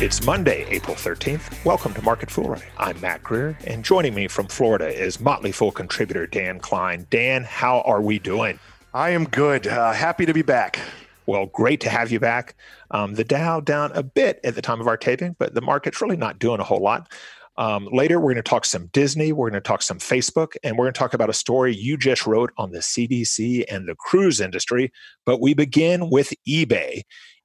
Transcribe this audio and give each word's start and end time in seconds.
It's 0.00 0.24
Monday, 0.24 0.64
April 0.70 0.96
13th. 0.96 1.62
Welcome 1.62 1.92
to 1.92 2.00
Market 2.00 2.30
Foolery. 2.30 2.62
I'm 2.78 2.98
Mac 3.02 3.22
Greer, 3.22 3.58
and 3.66 3.84
joining 3.84 4.14
me 4.14 4.28
from 4.28 4.46
Florida 4.46 4.88
is 4.88 5.20
Motley 5.20 5.52
Fool 5.52 5.70
contributor 5.70 6.26
Dan 6.26 6.58
Kline. 6.58 7.06
Dan, 7.10 7.44
how 7.44 7.82
are 7.82 8.00
we 8.00 8.18
doing? 8.18 8.58
I 8.94 9.10
am 9.10 9.26
good. 9.26 9.66
Uh, 9.66 9.92
happy 9.92 10.24
to 10.24 10.32
be 10.32 10.40
back. 10.40 10.80
Well, 11.26 11.44
great 11.52 11.82
to 11.82 11.90
have 11.90 12.10
you 12.10 12.18
back. 12.18 12.54
Um, 12.92 13.12
the 13.12 13.24
Dow 13.24 13.60
down 13.60 13.92
a 13.92 14.02
bit 14.02 14.40
at 14.42 14.54
the 14.54 14.62
time 14.62 14.80
of 14.80 14.86
our 14.86 14.96
taping, 14.96 15.36
but 15.38 15.52
the 15.52 15.60
market's 15.60 16.00
really 16.00 16.16
not 16.16 16.38
doing 16.38 16.60
a 16.60 16.64
whole 16.64 16.80
lot. 16.80 17.12
Um, 17.58 17.86
later, 17.92 18.18
we're 18.18 18.32
going 18.32 18.36
to 18.36 18.42
talk 18.42 18.64
some 18.64 18.86
Disney, 18.94 19.34
we're 19.34 19.50
going 19.50 19.62
to 19.62 19.68
talk 19.68 19.82
some 19.82 19.98
Facebook, 19.98 20.56
and 20.64 20.78
we're 20.78 20.86
going 20.86 20.94
to 20.94 20.98
talk 20.98 21.12
about 21.12 21.28
a 21.28 21.34
story 21.34 21.76
you 21.76 21.98
just 21.98 22.26
wrote 22.26 22.54
on 22.56 22.70
the 22.70 22.78
CDC 22.78 23.64
and 23.70 23.86
the 23.86 23.96
cruise 23.96 24.40
industry. 24.40 24.92
But 25.26 25.42
we 25.42 25.52
begin 25.52 26.08
with 26.08 26.32
eBay 26.48 27.02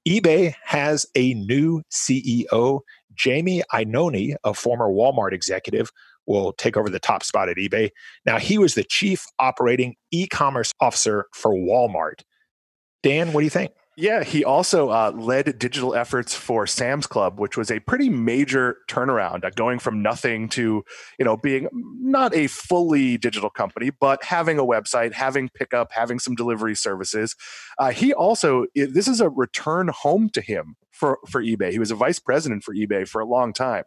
eBay 0.08 0.54
has 0.64 1.06
a 1.16 1.34
new 1.34 1.82
CEO. 1.92 2.82
Jamie 3.14 3.64
Iannone, 3.74 4.36
a 4.43 4.54
former 4.54 4.89
Walmart 4.89 5.32
executive, 5.32 5.92
will 6.28 6.54
take 6.54 6.78
over 6.78 6.89
the 6.89 7.00
top 7.00 7.24
spot 7.24 7.50
at 7.50 7.57
eBay. 7.57 7.89
Now, 8.26 8.38
he 8.38 8.57
was 8.57 8.76
the 8.76 8.84
chief 8.84 9.26
operating 9.39 9.96
e 10.12 10.28
commerce 10.28 10.71
officer 10.79 11.26
for 11.34 11.54
Walmart. 11.54 12.21
Dan, 13.04 13.34
what 13.34 13.42
do 13.42 13.46
you 13.46 13.52
think? 13.52 13.71
Yeah, 13.98 14.26
he 14.26 14.44
also 14.44 14.90
uh, 14.90 15.12
led 15.16 15.58
digital 15.58 15.96
efforts 15.96 16.36
for 16.36 16.68
Sam's 16.68 17.08
Club, 17.08 17.40
which 17.40 17.56
was 17.56 17.72
a 17.72 17.80
pretty 17.80 18.10
major 18.10 18.78
turnaround, 18.90 19.46
uh, 19.46 19.52
going 19.52 19.80
from 19.80 20.02
nothing 20.02 20.50
to 20.50 20.84
you 21.18 21.26
know 21.26 21.38
being 21.38 21.70
not 21.71 22.36
a 22.36 22.48
fully 22.48 23.18
digital 23.18 23.50
company, 23.50 23.92
but 23.92 24.24
having 24.24 24.60
a 24.60 24.66
website, 24.66 25.14
having 25.14 25.48
pickup, 25.48 25.94
having 25.94 26.20
some 26.20 26.36
delivery 26.36 26.76
services. 26.76 27.36
Uh, 27.80 27.92
he 27.92 28.14
also 28.14 28.66
this 28.76 29.08
is 29.08 29.21
a 29.21 29.30
return 29.30 29.88
home 29.88 30.30
to 30.30 30.42
him 30.42 30.76
for 30.92 31.20
for 31.30 31.42
eBay. 31.42 31.71
He 31.71 31.80
was 31.80 31.92
a 31.92 31.96
vice 31.96 32.20
president 32.20 32.64
for 32.64 32.76
eBay 32.76 33.08
for 33.08 33.22
a 33.22 33.26
long 33.26 33.54
time. 33.54 33.84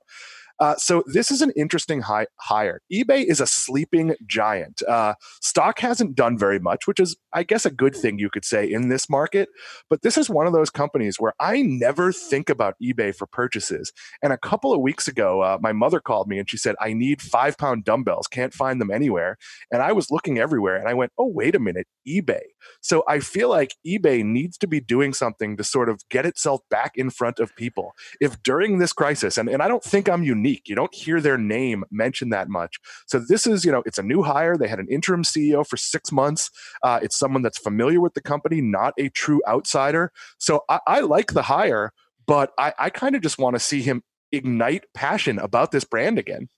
Uh, 0.61 0.77
so 0.77 1.03
this 1.07 1.31
is 1.31 1.41
an 1.43 1.53
interesting 1.57 2.01
hi- 2.01 2.27
hire. 2.41 2.81
eBay 2.93 3.25
is 3.25 3.41
a 3.41 3.47
sleeping 3.47 4.15
giant. 4.27 4.83
Uh, 4.89 5.15
stock 5.41 5.79
hasn't 5.79 6.15
done 6.15 6.37
very 6.37 6.59
much, 6.59 6.87
which 6.87 6.99
is, 6.99 7.17
I 7.33 7.43
guess, 7.45 7.65
a 7.65 7.71
good 7.71 7.95
thing 7.95 8.19
you 8.19 8.31
could 8.31 8.45
say 8.45 8.71
in 8.71 8.89
this 8.89 9.09
market. 9.09 9.49
But 9.89 10.03
this 10.03 10.19
is 10.19 10.29
one 10.29 10.47
of 10.47 10.53
those 10.53 10.71
companies 10.71 11.17
where 11.19 11.35
I 11.39 11.63
never 11.63 12.13
think 12.13 12.51
about 12.51 12.75
eBay 12.83 13.15
for 13.15 13.27
purchases. 13.27 13.93
And 14.23 14.33
a 14.33 14.39
couple 14.39 14.73
of 14.73 14.81
weeks 14.81 15.07
ago, 15.07 15.43
uh, 15.43 15.59
my 15.61 15.73
mother 15.73 16.01
called 16.01 16.29
me 16.29 16.39
and 16.39 16.51
she 16.51 16.57
said, 16.57 16.75
"I 16.81 16.93
need 16.93 17.23
five 17.23 17.57
pound 17.57 17.85
dumbbells. 17.85 18.27
Can't 18.27 18.53
find 18.53 18.81
them 18.81 18.91
anywhere." 18.91 19.37
And 19.71 19.83
I 19.83 19.93
was 19.93 20.11
looking 20.11 20.39
everywhere, 20.39 20.77
and 20.77 20.89
I 20.89 20.95
went, 20.95 21.13
"Oh, 21.19 21.27
wait 21.27 21.55
a 21.55 21.61
minute, 21.61 21.87
eBay." 22.07 22.41
So 22.81 23.05
I 23.09 23.21
feel 23.21 23.49
like 23.49 23.77
eBay 23.87 24.25
needs 24.25 24.59
to 24.59 24.67
be 24.67 24.81
doing 24.81 25.15
something 25.15 25.57
to 25.57 25.65
sort 25.65 25.89
of 25.89 26.01
get 26.09 26.27
itself 26.27 26.61
back 26.71 26.93
in 26.97 27.11
front 27.11 27.39
of 27.39 27.55
people. 27.57 27.93
If 28.21 28.43
during 28.43 28.79
this 28.79 28.93
crisis, 28.93 29.39
and, 29.39 29.49
and 29.49 29.63
I 29.63 29.69
don't 29.69 29.85
think 29.85 30.09
I'm 30.09 30.23
unique 30.23 30.48
unique. 30.49 30.69
You 30.69 30.75
don't 30.75 30.95
hear 30.95 31.21
their 31.21 31.39
name 31.39 31.85
mentioned 31.91 32.33
that 32.33 32.49
much. 32.49 32.79
So 33.07 33.19
this 33.19 33.47
is, 33.47 33.65
you 33.65 33.73
know, 33.73 33.83
it's 33.87 33.99
a 33.99 34.03
new 34.03 34.23
hire. 34.23 34.57
They 34.57 34.69
had 34.69 34.79
an 34.79 34.89
interim 34.89 35.23
CEO 35.23 35.67
for 35.67 35.77
six 35.77 36.13
months. 36.13 36.51
Uh, 36.83 37.01
it's 37.03 37.19
someone 37.19 37.43
that's 37.43 37.59
familiar 37.59 38.01
with 38.01 38.15
the 38.15 38.21
company, 38.21 38.61
not 38.61 38.95
a 38.99 39.09
true 39.11 39.43
outsider. 39.47 40.13
So 40.39 40.65
I, 40.69 40.81
I 40.87 41.01
like 41.01 41.33
the 41.33 41.43
hire, 41.43 41.93
but 42.27 42.53
I, 42.59 42.73
I 42.79 42.91
kind 42.91 43.15
of 43.15 43.23
just 43.23 43.39
want 43.39 43.57
to 43.57 43.61
see 43.61 43.83
him 43.83 44.03
ignite 44.33 44.85
passion 44.95 45.39
about 45.39 45.73
this 45.73 45.85
brand 45.85 46.19
again. 46.19 46.49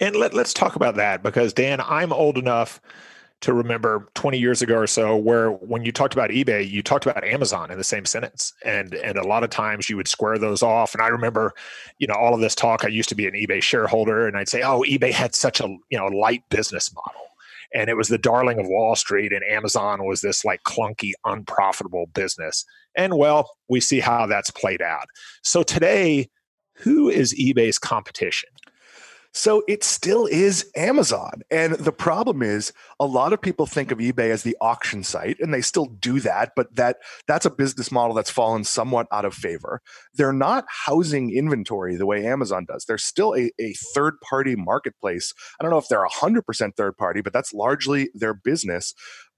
And 0.00 0.16
let, 0.16 0.34
let's 0.34 0.52
talk 0.52 0.74
about 0.76 0.96
that 0.96 1.22
because 1.22 1.52
Dan, 1.52 1.80
I'm 1.80 2.12
old 2.12 2.36
enough 2.36 2.80
to 3.44 3.52
remember 3.52 4.08
20 4.14 4.38
years 4.38 4.62
ago 4.62 4.76
or 4.76 4.86
so 4.86 5.14
where 5.14 5.50
when 5.50 5.84
you 5.84 5.92
talked 5.92 6.14
about 6.14 6.30
ebay 6.30 6.66
you 6.66 6.82
talked 6.82 7.04
about 7.04 7.22
amazon 7.24 7.70
in 7.70 7.76
the 7.76 7.84
same 7.84 8.06
sentence. 8.06 8.54
And 8.64 8.94
and 8.94 9.18
a 9.18 9.26
lot 9.26 9.44
of 9.44 9.50
times 9.50 9.90
you 9.90 9.98
would 9.98 10.08
square 10.08 10.38
those 10.38 10.62
off. 10.62 10.94
And 10.94 11.02
i 11.02 11.08
remember 11.08 11.52
you 11.98 12.06
know 12.06 12.14
all 12.14 12.32
of 12.32 12.40
this 12.40 12.54
talk 12.54 12.86
i 12.86 12.88
used 12.88 13.10
to 13.10 13.14
be 13.14 13.26
an 13.26 13.34
ebay 13.34 13.62
shareholder 13.62 14.26
and 14.26 14.36
i'd 14.38 14.48
say 14.48 14.62
oh 14.62 14.82
ebay 14.88 15.12
had 15.12 15.34
such 15.34 15.60
a 15.60 15.64
you 15.90 15.98
know 15.98 16.06
light 16.06 16.42
business 16.48 16.92
model. 16.94 17.20
And 17.74 17.90
it 17.90 17.96
was 17.96 18.08
the 18.08 18.18
darling 18.18 18.58
of 18.58 18.66
wall 18.66 18.96
street 18.96 19.30
and 19.30 19.44
amazon 19.44 20.06
was 20.06 20.22
this 20.22 20.42
like 20.42 20.62
clunky 20.62 21.12
unprofitable 21.26 22.06
business. 22.14 22.64
And 22.96 23.18
well 23.18 23.50
we 23.68 23.80
see 23.80 24.00
how 24.00 24.26
that's 24.26 24.50
played 24.50 24.80
out. 24.80 25.06
So 25.42 25.62
today 25.62 26.30
who 26.76 27.10
is 27.10 27.34
ebay's 27.34 27.78
competition 27.78 28.48
so 29.34 29.64
it 29.66 29.82
still 29.82 30.26
is 30.26 30.70
Amazon. 30.76 31.42
And 31.50 31.74
the 31.74 31.92
problem 31.92 32.40
is 32.40 32.72
a 33.00 33.06
lot 33.06 33.32
of 33.32 33.42
people 33.42 33.66
think 33.66 33.90
of 33.90 33.98
eBay 33.98 34.30
as 34.30 34.44
the 34.44 34.56
auction 34.60 35.02
site 35.02 35.38
and 35.40 35.52
they 35.52 35.60
still 35.60 35.86
do 35.86 36.20
that, 36.20 36.52
but 36.54 36.76
that 36.76 36.98
that's 37.26 37.44
a 37.44 37.50
business 37.50 37.90
model 37.90 38.14
that's 38.14 38.30
fallen 38.30 38.62
somewhat 38.62 39.08
out 39.10 39.24
of 39.24 39.34
favor. 39.34 39.82
They're 40.14 40.32
not 40.32 40.64
housing 40.86 41.36
inventory 41.36 41.96
the 41.96 42.06
way 42.06 42.24
Amazon 42.24 42.64
does. 42.64 42.84
They're 42.84 42.96
still 42.96 43.34
a, 43.34 43.50
a 43.60 43.74
third 43.92 44.20
party 44.20 44.54
marketplace. 44.54 45.34
I 45.58 45.64
don't 45.64 45.72
know 45.72 45.78
if 45.78 45.88
they're 45.88 46.06
100% 46.06 46.76
third 46.76 46.96
party, 46.96 47.20
but 47.20 47.32
that's 47.32 47.52
largely 47.52 48.10
their 48.14 48.34
business 48.34 48.94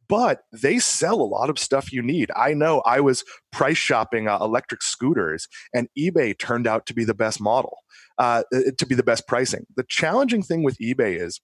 but 0.09 0.41
they 0.53 0.79
sell 0.79 1.21
a 1.21 1.23
lot 1.23 1.51
of 1.51 1.59
stuff 1.59 1.93
you 1.93 2.03
need. 2.03 2.31
I 2.37 2.55
know 2.55 2.81
I 2.87 3.01
was 3.01 3.25
price 3.53 3.79
shopping 3.79 4.29
uh, 4.29 4.39
electric 4.41 4.83
scooters, 4.83 5.49
and 5.75 5.89
eBay 5.99 6.39
turned 6.39 6.67
out 6.67 6.87
to 6.87 6.95
be 6.95 7.05
the 7.05 7.15
best 7.15 7.41
model, 7.41 7.79
uh, 8.19 8.43
to 8.79 8.87
be 8.87 8.95
the 8.95 9.03
best 9.03 9.27
pricing. 9.27 9.67
The 9.77 9.85
challenging 9.89 10.43
thing 10.43 10.63
with 10.63 10.79
eBay 10.79 11.21
is 11.21 11.41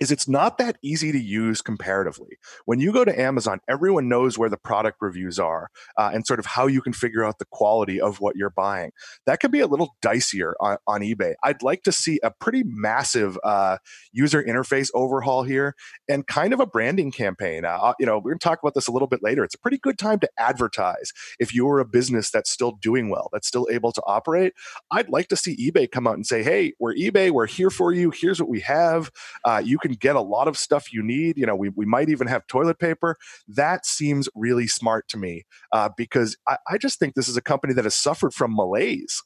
is 0.00 0.10
it's 0.10 0.28
not 0.28 0.58
that 0.58 0.76
easy 0.82 1.12
to 1.12 1.18
use 1.18 1.60
comparatively. 1.60 2.38
When 2.64 2.80
you 2.80 2.92
go 2.92 3.04
to 3.04 3.20
Amazon, 3.20 3.60
everyone 3.68 4.08
knows 4.08 4.38
where 4.38 4.48
the 4.48 4.56
product 4.56 4.98
reviews 5.00 5.38
are 5.38 5.70
uh, 5.96 6.10
and 6.12 6.26
sort 6.26 6.38
of 6.38 6.46
how 6.46 6.66
you 6.66 6.80
can 6.80 6.92
figure 6.92 7.24
out 7.24 7.38
the 7.38 7.46
quality 7.50 8.00
of 8.00 8.20
what 8.20 8.36
you're 8.36 8.50
buying. 8.50 8.92
That 9.26 9.40
could 9.40 9.50
be 9.50 9.60
a 9.60 9.66
little 9.66 9.96
dicier 10.02 10.52
on, 10.60 10.78
on 10.86 11.00
eBay. 11.00 11.34
I'd 11.42 11.62
like 11.62 11.82
to 11.84 11.92
see 11.92 12.20
a 12.22 12.30
pretty 12.30 12.62
massive 12.64 13.38
uh, 13.42 13.78
user 14.12 14.42
interface 14.42 14.90
overhaul 14.94 15.42
here 15.42 15.74
and 16.08 16.26
kind 16.26 16.52
of 16.52 16.60
a 16.60 16.66
branding 16.66 17.10
campaign. 17.10 17.64
Uh, 17.64 17.78
uh 17.78 17.94
you 17.98 18.06
know, 18.06 18.18
we're 18.18 18.30
going 18.32 18.38
to 18.38 18.44
talk 18.44 18.60
about 18.62 18.74
this 18.74 18.86
a 18.86 18.92
little 18.92 19.08
bit 19.08 19.22
later. 19.22 19.44
It's 19.44 19.54
a 19.54 19.58
pretty 19.58 19.78
good 19.78 19.98
time 19.98 20.20
to 20.20 20.30
advertise 20.38 21.12
if 21.38 21.54
you're 21.54 21.80
a 21.80 21.84
business 21.84 22.30
that's 22.30 22.50
still 22.50 22.72
doing 22.80 23.08
well, 23.08 23.28
that's 23.32 23.48
still 23.48 23.66
able 23.70 23.92
to 23.92 24.02
operate. 24.06 24.52
I'd 24.90 25.08
like 25.08 25.28
to 25.28 25.36
see 25.36 25.56
eBay 25.70 25.90
come 25.90 26.06
out 26.06 26.14
and 26.14 26.26
say, 26.26 26.42
"Hey, 26.42 26.74
we're 26.78 26.94
eBay. 26.94 27.30
We're 27.30 27.46
here 27.46 27.70
for 27.70 27.92
you. 27.92 28.10
Here's 28.10 28.40
what 28.40 28.48
we 28.48 28.60
have. 28.60 29.10
Uh, 29.44 29.62
you 29.64 29.78
can." 29.78 29.87
Can 29.88 29.96
get 29.96 30.16
a 30.16 30.20
lot 30.20 30.48
of 30.48 30.56
stuff 30.56 30.92
you 30.92 31.02
need. 31.02 31.36
You 31.36 31.46
know, 31.46 31.56
we, 31.56 31.70
we 31.70 31.86
might 31.86 32.08
even 32.08 32.26
have 32.26 32.46
toilet 32.46 32.78
paper. 32.78 33.16
That 33.48 33.86
seems 33.86 34.28
really 34.34 34.66
smart 34.66 35.08
to 35.08 35.16
me 35.16 35.44
uh, 35.72 35.90
because 35.96 36.36
I, 36.46 36.58
I 36.68 36.78
just 36.78 36.98
think 36.98 37.14
this 37.14 37.28
is 37.28 37.36
a 37.36 37.42
company 37.42 37.74
that 37.74 37.84
has 37.84 37.94
suffered 37.94 38.32
from 38.32 38.54
malaise. 38.54 39.22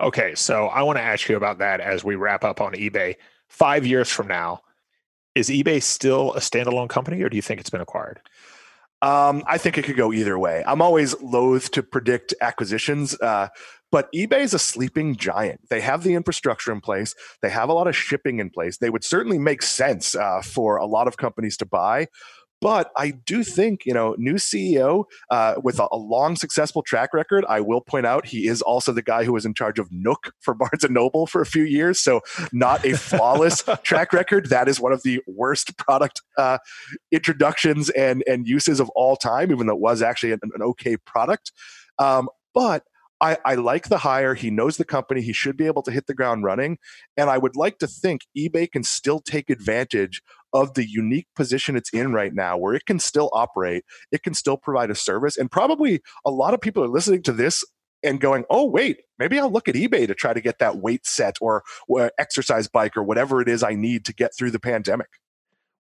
Okay, 0.00 0.34
so 0.34 0.66
I 0.66 0.82
want 0.82 0.98
to 0.98 1.02
ask 1.02 1.28
you 1.28 1.36
about 1.36 1.58
that 1.58 1.80
as 1.80 2.04
we 2.04 2.16
wrap 2.16 2.44
up 2.44 2.60
on 2.60 2.72
eBay. 2.72 3.16
Five 3.48 3.86
years 3.86 4.10
from 4.10 4.28
now, 4.28 4.60
is 5.36 5.50
eBay 5.50 5.82
still 5.82 6.32
a 6.32 6.40
standalone 6.40 6.88
company 6.88 7.22
or 7.22 7.28
do 7.28 7.36
you 7.36 7.42
think 7.42 7.60
it's 7.60 7.70
been 7.70 7.82
acquired? 7.82 8.20
Um, 9.02 9.44
I 9.46 9.58
think 9.58 9.76
it 9.76 9.84
could 9.84 9.96
go 9.96 10.12
either 10.12 10.38
way. 10.38 10.64
I'm 10.66 10.80
always 10.80 11.20
loath 11.20 11.70
to 11.72 11.82
predict 11.82 12.34
acquisitions, 12.40 13.18
uh, 13.20 13.48
but 13.92 14.12
eBay 14.12 14.40
is 14.40 14.54
a 14.54 14.58
sleeping 14.58 15.16
giant. 15.16 15.60
They 15.70 15.80
have 15.80 16.02
the 16.02 16.14
infrastructure 16.14 16.72
in 16.72 16.80
place. 16.80 17.14
They 17.42 17.50
have 17.50 17.68
a 17.68 17.72
lot 17.72 17.86
of 17.86 17.96
shipping 17.96 18.40
in 18.40 18.50
place. 18.50 18.78
They 18.78 18.90
would 18.90 19.04
certainly 19.04 19.38
make 19.38 19.62
sense 19.62 20.14
uh, 20.14 20.42
for 20.42 20.76
a 20.76 20.86
lot 20.86 21.08
of 21.08 21.16
companies 21.16 21.56
to 21.58 21.66
buy. 21.66 22.08
But 22.62 22.90
I 22.96 23.10
do 23.10 23.44
think, 23.44 23.84
you 23.84 23.92
know, 23.92 24.14
new 24.18 24.34
CEO 24.34 25.04
uh, 25.30 25.56
with 25.62 25.78
a, 25.78 25.88
a, 25.92 25.98
long, 25.98 26.36
successful 26.36 26.82
track 26.82 27.12
record. 27.12 27.44
I 27.48 27.60
will 27.60 27.82
point 27.82 28.06
out 28.06 28.26
he 28.26 28.46
is 28.46 28.62
also 28.62 28.92
the 28.92 29.02
guy 29.02 29.24
who 29.24 29.34
was 29.34 29.44
in 29.44 29.52
charge 29.52 29.78
of 29.78 29.88
Nook 29.92 30.32
for 30.40 30.54
Barnes 30.56 30.82
and 30.82 30.94
Noble 30.94 31.26
for 31.26 31.42
a 31.42 31.46
few 31.46 31.64
years. 31.64 32.00
So 32.00 32.22
not 32.52 32.84
a 32.84 32.96
flawless 32.96 33.62
track 33.82 34.14
record. 34.14 34.48
That 34.48 34.68
is 34.68 34.80
one 34.80 34.92
of 34.92 35.02
the 35.02 35.20
worst 35.26 35.76
product 35.76 36.22
uh, 36.38 36.58
introductions 37.12 37.90
and 37.90 38.24
and 38.26 38.48
uses 38.48 38.80
of 38.80 38.88
all 38.90 39.16
time, 39.16 39.52
even 39.52 39.66
though 39.66 39.74
it 39.74 39.80
was 39.80 40.00
actually 40.00 40.32
an, 40.32 40.40
an 40.54 40.62
okay 40.62 40.96
product. 40.96 41.52
Um, 41.98 42.28
but 42.54 42.84
I, 43.20 43.38
I, 43.44 43.54
like 43.54 43.88
the 43.88 43.98
hire. 43.98 44.34
He 44.34 44.50
knows 44.50 44.76
the 44.76 44.84
company. 44.84 45.22
He 45.22 45.32
should 45.32 45.56
be 45.56 45.66
able 45.66 45.82
to 45.82 45.90
hit 45.90 46.06
the 46.06 46.14
ground 46.14 46.44
running. 46.44 46.78
And 47.16 47.30
I 47.30 47.38
would 47.38 47.56
like 47.56 47.78
to 47.78 47.86
think 47.86 48.22
eBay 48.36 48.70
can 48.70 48.82
still 48.82 49.20
take 49.20 49.48
advantage 49.48 50.22
of 50.52 50.74
the 50.74 50.88
unique 50.88 51.28
position 51.34 51.76
it's 51.76 51.90
in 51.90 52.12
right 52.12 52.34
now, 52.34 52.56
where 52.56 52.74
it 52.74 52.86
can 52.86 52.98
still 52.98 53.30
operate, 53.32 53.84
it 54.12 54.22
can 54.22 54.34
still 54.34 54.56
provide 54.56 54.90
a 54.90 54.94
service. 54.94 55.36
And 55.36 55.50
probably 55.50 56.02
a 56.24 56.30
lot 56.30 56.54
of 56.54 56.60
people 56.60 56.84
are 56.84 56.88
listening 56.88 57.22
to 57.22 57.32
this 57.32 57.64
and 58.02 58.20
going, 58.20 58.44
oh, 58.50 58.64
wait, 58.64 59.00
maybe 59.18 59.38
I'll 59.38 59.50
look 59.50 59.68
at 59.68 59.74
eBay 59.74 60.06
to 60.06 60.14
try 60.14 60.32
to 60.32 60.40
get 60.40 60.58
that 60.58 60.76
weight 60.76 61.06
set 61.06 61.36
or, 61.40 61.62
or 61.88 62.12
exercise 62.18 62.68
bike 62.68 62.96
or 62.96 63.02
whatever 63.02 63.40
it 63.40 63.48
is 63.48 63.62
I 63.62 63.74
need 63.74 64.04
to 64.06 64.14
get 64.14 64.32
through 64.36 64.50
the 64.50 64.60
pandemic. 64.60 65.08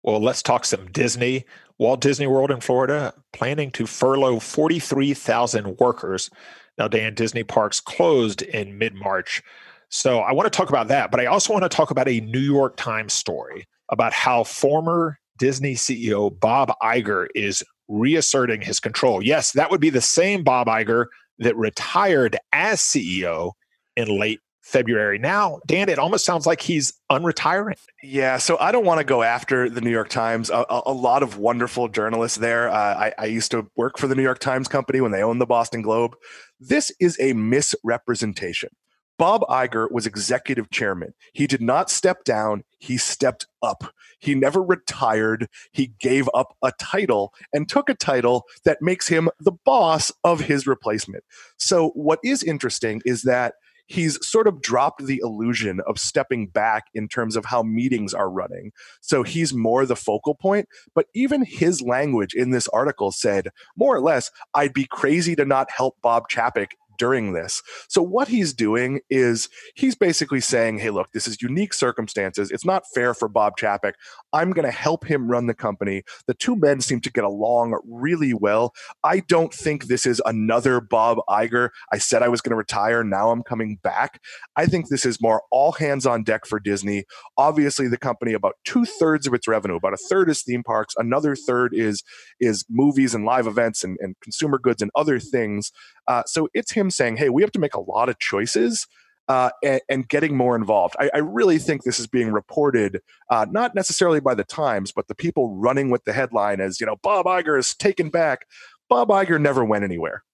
Well, 0.03 0.21
let's 0.21 0.43
talk 0.43 0.65
some 0.65 0.87
Disney. 0.93 1.45
Walt 1.79 2.01
Disney 2.01 2.27
World 2.27 2.51
in 2.51 2.61
Florida 2.61 3.15
planning 3.33 3.71
to 3.73 3.87
furlough 3.87 4.39
43,000 4.39 5.79
workers 5.79 6.31
now, 6.79 6.89
Dan, 6.89 7.15
Disney 7.15 7.45
parks 7.45 7.81
closed 7.81 8.43
in 8.43 8.79
mid 8.79 8.95
March. 8.95 9.43
So 9.89 10.21
I 10.21 10.33
want 10.33 10.53
to 10.53 10.57
talk 10.57 10.71
about 10.71 10.89
that, 10.89 11.11
but 11.11 11.21
I 11.21 11.27
also 11.27 11.53
want 11.53 11.63
to 11.63 11.69
talk 11.69 11.91
about 11.91 12.09
a 12.09 12.21
New 12.21 12.41
York 12.41 12.77
Times 12.77 13.13
story 13.13 13.67
about 13.91 14.13
how 14.13 14.43
former 14.43 15.19
Disney 15.39 15.75
CEO 15.75 16.39
Bob 16.41 16.73
Iger 16.83 17.27
is 17.35 17.63
reasserting 17.87 18.61
his 18.61 18.81
control. 18.81 19.23
Yes, 19.23 19.53
that 19.53 19.71
would 19.71 19.81
be 19.81 19.91
the 19.91 20.01
same 20.01 20.43
Bob 20.43 20.67
Iger 20.67 21.07
that 21.39 21.57
retired 21.57 22.37
as 22.53 22.81
CEO 22.81 23.53
in 23.97 24.19
late 24.19 24.41
February. 24.65 25.19
Now, 25.19 25.61
Dan, 25.67 25.91
it 25.91 25.99
almost 25.99 26.25
sounds 26.25 26.47
like 26.47 26.63
he's 26.63 26.95
unretiring. 27.13 27.77
Yeah, 28.03 28.39
so 28.39 28.57
I 28.59 28.73
don't 28.73 28.87
want 28.87 28.99
to 28.99 29.05
go 29.05 29.23
after 29.23 29.69
the 29.69 29.83
New 29.83 29.91
York 29.91 30.09
Times. 30.09 30.49
A, 30.49 30.65
a 30.69 30.93
lot 30.93 31.23
of 31.23 31.37
wonderful 31.37 31.89
journalists 31.89 32.39
there. 32.39 32.71
Uh, 32.71 32.75
I, 32.75 33.13
I 33.19 33.27
used 33.27 33.51
to 33.51 33.71
work 33.77 33.99
for 33.99 34.07
the 34.07 34.15
New 34.15 34.23
York 34.23 34.39
Times 34.39 34.67
company 34.67 35.03
when 35.03 35.13
they 35.13 35.23
owned 35.23 35.39
the 35.39 35.47
Boston 35.47 35.83
Globe. 35.83 36.17
This 36.59 36.91
is 36.99 37.19
a 37.21 37.35
misrepresentation. 37.35 38.71
Bob 39.19 39.43
Iger 39.43 39.91
was 39.93 40.07
executive 40.07 40.71
chairman. 40.71 41.13
He 41.35 41.47
did 41.47 41.61
not 41.61 41.91
step 41.91 42.25
down, 42.25 42.65
he 42.79 42.97
stepped 42.97 43.47
up. 43.63 43.93
He 44.19 44.35
never 44.35 44.63
retired. 44.63 45.49
He 45.73 45.93
gave 46.01 46.29
up 46.33 46.57
a 46.63 46.73
title 46.81 47.35
and 47.53 47.69
took 47.69 47.91
a 47.91 47.95
title 47.95 48.45
that 48.65 48.81
makes 48.81 49.09
him 49.09 49.29
the 49.39 49.53
boss 49.53 50.11
of 50.25 50.41
his 50.41 50.67
replacement. 50.67 51.23
So, 51.59 51.91
what 51.91 52.19
is 52.25 52.43
interesting 52.43 53.03
is 53.05 53.23
that 53.23 53.55
he's 53.87 54.25
sort 54.27 54.47
of 54.47 54.61
dropped 54.63 55.05
the 55.05 55.21
illusion 55.23 55.81
of 55.87 55.99
stepping 55.99 56.47
back 56.47 56.85
in 56.95 57.09
terms 57.09 57.37
of 57.37 57.45
how 57.45 57.63
meetings 57.63 58.15
are 58.15 58.31
running. 58.31 58.73
So 59.01 59.23
he's 59.23 59.53
more 59.53 59.87
the 59.87 59.97
focal 59.97 60.35
point. 60.35 60.69
But 60.95 61.07
even 61.15 61.45
his 61.45 61.83
language 61.83 62.35
in 62.35 62.51
this 62.51 62.69
article 62.69 63.13
said, 63.13 63.49
more 63.77 63.95
or 63.95 64.01
less, 64.01 64.31
I'd 64.55 64.73
be 64.73 64.87
crazy 64.87 65.37
to 65.37 65.45
not 65.45 65.71
help 65.71 65.97
Bob 66.03 66.29
Chapek 66.31 66.73
during 66.99 67.33
this. 67.33 67.63
So 67.89 68.03
what 68.03 68.29
he's 68.29 68.53
doing 68.53 69.01
is 69.11 69.49
he's 69.75 69.95
basically 69.95 70.41
saying, 70.41 70.79
"Hey, 70.79 70.91
look, 70.91 71.13
this 71.13 71.27
is 71.29 71.43
unique 71.43 71.75
circumstances. 71.75 72.51
It's 72.51 72.65
not 72.65 72.85
fair 72.95 73.15
for 73.15 73.29
Bob 73.29 73.55
Chapek. 73.59 73.95
I'm 74.33 74.53
going 74.53 74.67
to 74.67 74.73
help 74.73 75.05
him 75.05 75.31
run 75.31 75.47
the 75.47 75.55
company." 75.55 76.03
The 76.27 76.35
two 76.35 76.57
men 76.57 76.81
seem 76.81 77.01
to 77.01 77.13
get 77.13 77.25
along 77.25 77.79
really 77.87 78.35
well. 78.35 78.73
I 79.03 79.21
don't 79.21 79.53
think 79.53 79.87
this 79.87 80.07
is 80.07 80.21
another 80.25 80.81
Bob 80.81 81.19
Iger. 81.29 81.71
I 81.93 81.99
said 81.99 82.23
I 82.23 82.29
was 82.29 82.41
going 82.41 82.51
to 82.51 82.57
retire, 82.57 83.03
now 83.05 83.31
I'm 83.31 83.43
coming 83.43 83.79
back. 83.83 84.21
I 84.57 84.67
think 84.67 84.89
this 84.89 85.05
is 85.05 85.21
more 85.21 85.43
all 85.51 85.73
hands 85.73 86.07
on 86.07 86.23
deck 86.23 86.47
for 86.47 86.61
Disney. 86.61 87.05
Obviously, 87.37 87.89
the 87.89 87.99
company 87.99 88.33
about 88.33 88.55
two 88.65 88.85
thirds 88.85 89.27
of 89.27 89.35
its 89.35 89.49
revenue, 89.49 89.77
about 89.77 89.95
a 89.95 89.99
third 89.99 90.29
is 90.29 90.43
theme 90.43 90.63
parks, 90.63 90.95
another 90.97 91.37
third 91.37 91.73
is 91.75 92.03
is 92.41 92.65
movies 92.69 93.15
and 93.15 93.25
live 93.25 93.47
events 93.47 93.85
and, 93.85 93.97
and 94.01 94.17
consumer 94.23 94.59
goods 94.59 94.83
and 94.83 94.91
other 94.95 95.19
things. 95.19 95.73
Uh, 96.07 96.23
so 96.27 96.49
it's 96.55 96.73
him 96.73 96.84
saying, 96.91 97.17
hey, 97.17 97.29
we 97.29 97.43
have 97.43 97.53
to 97.53 97.59
make 97.59 97.75
a 97.75 97.81
lot 97.81 98.09
of 98.09 98.19
choices. 98.19 98.87
Uh, 99.27 99.49
and, 99.63 99.81
and, 99.89 100.09
getting 100.11 100.37
more 100.37 100.55
involved. 100.55 100.95
I, 101.01 101.11
I, 101.15 101.19
really 101.21 101.57
think 101.57 101.83
this 101.83 101.99
is 101.99 102.07
being 102.07 102.31
reported, 102.31 103.01
uh, 103.31 103.47
not 103.51 103.75
necessarily 103.75 104.21
by 104.21 104.35
the 104.35 104.45
Times, 104.45 104.93
but 104.93 105.09
the 105.09 105.15
people 105.15 105.57
running 105.57 105.89
with 105.89 106.05
the 106.05 106.13
headline 106.13 106.61
as, 106.61 106.79
you 106.79 106.85
know, 106.85 106.97
Bob 107.03 107.25
Iger 107.25 107.59
is 107.59 107.75
taken 107.75 108.11
back. 108.11 108.47
Bob 108.91 109.09
Iger 109.09 109.41
never 109.41 109.65
went 109.65 109.83
anywhere. 109.83 110.25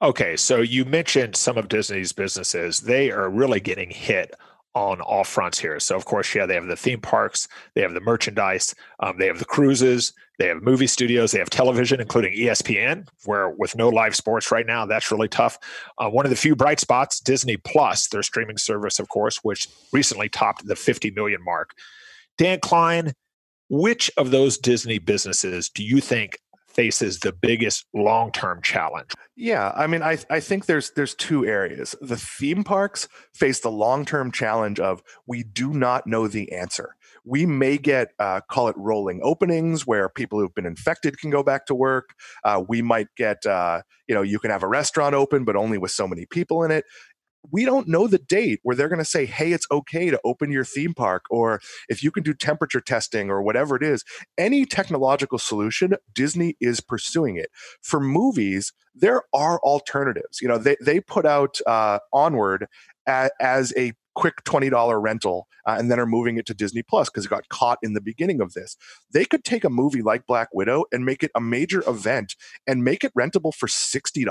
Okay, 0.00 0.36
so 0.36 0.60
you 0.60 0.84
mentioned 0.84 1.34
some 1.34 1.58
of 1.58 1.66
Disney's 1.66 2.12
businesses. 2.12 2.78
They 2.78 3.10
are 3.10 3.28
really 3.28 3.58
getting 3.58 3.90
hit 3.90 4.32
on 4.74 5.00
all 5.00 5.24
fronts 5.24 5.58
here. 5.58 5.80
So, 5.80 5.96
of 5.96 6.04
course, 6.04 6.32
yeah, 6.34 6.46
they 6.46 6.54
have 6.54 6.66
the 6.66 6.76
theme 6.76 7.00
parks, 7.00 7.48
they 7.74 7.80
have 7.80 7.94
the 7.94 8.00
merchandise, 8.00 8.76
um, 9.00 9.18
they 9.18 9.26
have 9.26 9.40
the 9.40 9.44
cruises, 9.44 10.12
they 10.38 10.46
have 10.46 10.62
movie 10.62 10.86
studios, 10.86 11.32
they 11.32 11.38
have 11.38 11.50
television, 11.50 12.00
including 12.00 12.32
ESPN, 12.32 13.08
where 13.24 13.50
with 13.50 13.76
no 13.76 13.88
live 13.88 14.14
sports 14.14 14.52
right 14.52 14.66
now, 14.66 14.86
that's 14.86 15.10
really 15.10 15.28
tough. 15.28 15.58
Uh, 15.98 16.08
one 16.08 16.24
of 16.24 16.30
the 16.30 16.36
few 16.36 16.54
bright 16.54 16.78
spots, 16.78 17.20
Disney 17.20 17.56
Plus, 17.56 18.08
their 18.08 18.22
streaming 18.22 18.56
service, 18.56 18.98
of 18.98 19.08
course, 19.08 19.38
which 19.42 19.68
recently 19.92 20.28
topped 20.28 20.66
the 20.66 20.76
50 20.76 21.10
million 21.10 21.44
mark. 21.44 21.72
Dan 22.36 22.60
Kline, 22.60 23.12
which 23.68 24.10
of 24.16 24.30
those 24.30 24.56
Disney 24.56 24.98
businesses 24.98 25.68
do 25.68 25.82
you 25.82 26.00
think 26.00 26.38
faces 26.68 27.18
the 27.18 27.32
biggest 27.32 27.86
long-term 27.92 28.62
challenge? 28.62 29.10
Yeah, 29.34 29.72
I 29.74 29.88
mean, 29.88 30.02
I 30.02 30.18
I 30.30 30.38
think 30.38 30.66
there's 30.66 30.92
there's 30.92 31.14
two 31.14 31.44
areas. 31.44 31.96
The 32.00 32.16
theme 32.16 32.62
parks 32.62 33.08
face 33.34 33.58
the 33.58 33.70
long-term 33.70 34.30
challenge 34.30 34.78
of 34.78 35.02
we 35.26 35.42
do 35.42 35.72
not 35.72 36.06
know 36.06 36.28
the 36.28 36.52
answer. 36.52 36.94
We 37.28 37.46
may 37.46 37.78
get 37.78 38.12
uh, 38.18 38.40
call 38.50 38.68
it 38.68 38.76
rolling 38.78 39.20
openings 39.22 39.86
where 39.86 40.08
people 40.08 40.40
who've 40.40 40.54
been 40.54 40.66
infected 40.66 41.18
can 41.18 41.30
go 41.30 41.42
back 41.42 41.66
to 41.66 41.74
work. 41.74 42.10
Uh, 42.44 42.64
we 42.66 42.82
might 42.82 43.08
get 43.16 43.44
uh, 43.46 43.82
you 44.08 44.14
know 44.14 44.22
you 44.22 44.38
can 44.38 44.50
have 44.50 44.62
a 44.62 44.68
restaurant 44.68 45.14
open 45.14 45.44
but 45.44 45.56
only 45.56 45.78
with 45.78 45.90
so 45.90 46.08
many 46.08 46.26
people 46.26 46.64
in 46.64 46.70
it 46.70 46.84
we 47.50 47.64
don't 47.64 47.88
know 47.88 48.06
the 48.06 48.18
date 48.18 48.60
where 48.62 48.76
they're 48.76 48.88
going 48.88 48.98
to 48.98 49.04
say, 49.04 49.26
hey, 49.26 49.52
it's 49.52 49.66
okay 49.70 50.10
to 50.10 50.20
open 50.24 50.52
your 50.52 50.64
theme 50.64 50.94
park, 50.94 51.24
or 51.30 51.60
if 51.88 52.02
you 52.02 52.10
can 52.10 52.22
do 52.22 52.34
temperature 52.34 52.80
testing 52.80 53.30
or 53.30 53.42
whatever 53.42 53.76
it 53.76 53.82
is. 53.82 54.04
Any 54.36 54.64
technological 54.64 55.38
solution, 55.38 55.94
Disney 56.14 56.56
is 56.60 56.80
pursuing 56.80 57.36
it. 57.36 57.50
For 57.82 58.00
movies, 58.00 58.72
there 58.94 59.22
are 59.32 59.60
alternatives. 59.60 60.40
You 60.40 60.48
know, 60.48 60.58
they, 60.58 60.76
they 60.84 61.00
put 61.00 61.26
out 61.26 61.60
uh, 61.66 62.00
Onward 62.12 62.66
as 63.06 63.72
a 63.76 63.92
quick 64.18 64.42
$20 64.42 65.00
rental 65.00 65.46
uh, 65.64 65.76
and 65.78 65.92
then 65.92 66.00
are 66.00 66.06
moving 66.06 66.38
it 66.38 66.46
to 66.46 66.52
Disney 66.52 66.82
Plus 66.82 67.08
because 67.08 67.26
it 67.26 67.28
got 67.28 67.48
caught 67.50 67.78
in 67.84 67.92
the 67.92 68.00
beginning 68.00 68.40
of 68.40 68.52
this. 68.52 68.76
They 69.12 69.24
could 69.24 69.44
take 69.44 69.62
a 69.62 69.70
movie 69.70 70.02
like 70.02 70.26
Black 70.26 70.48
Widow 70.52 70.86
and 70.90 71.04
make 71.04 71.22
it 71.22 71.30
a 71.36 71.40
major 71.40 71.88
event 71.88 72.34
and 72.66 72.82
make 72.82 73.04
it 73.04 73.12
rentable 73.16 73.54
for 73.54 73.68
$60, 73.68 74.26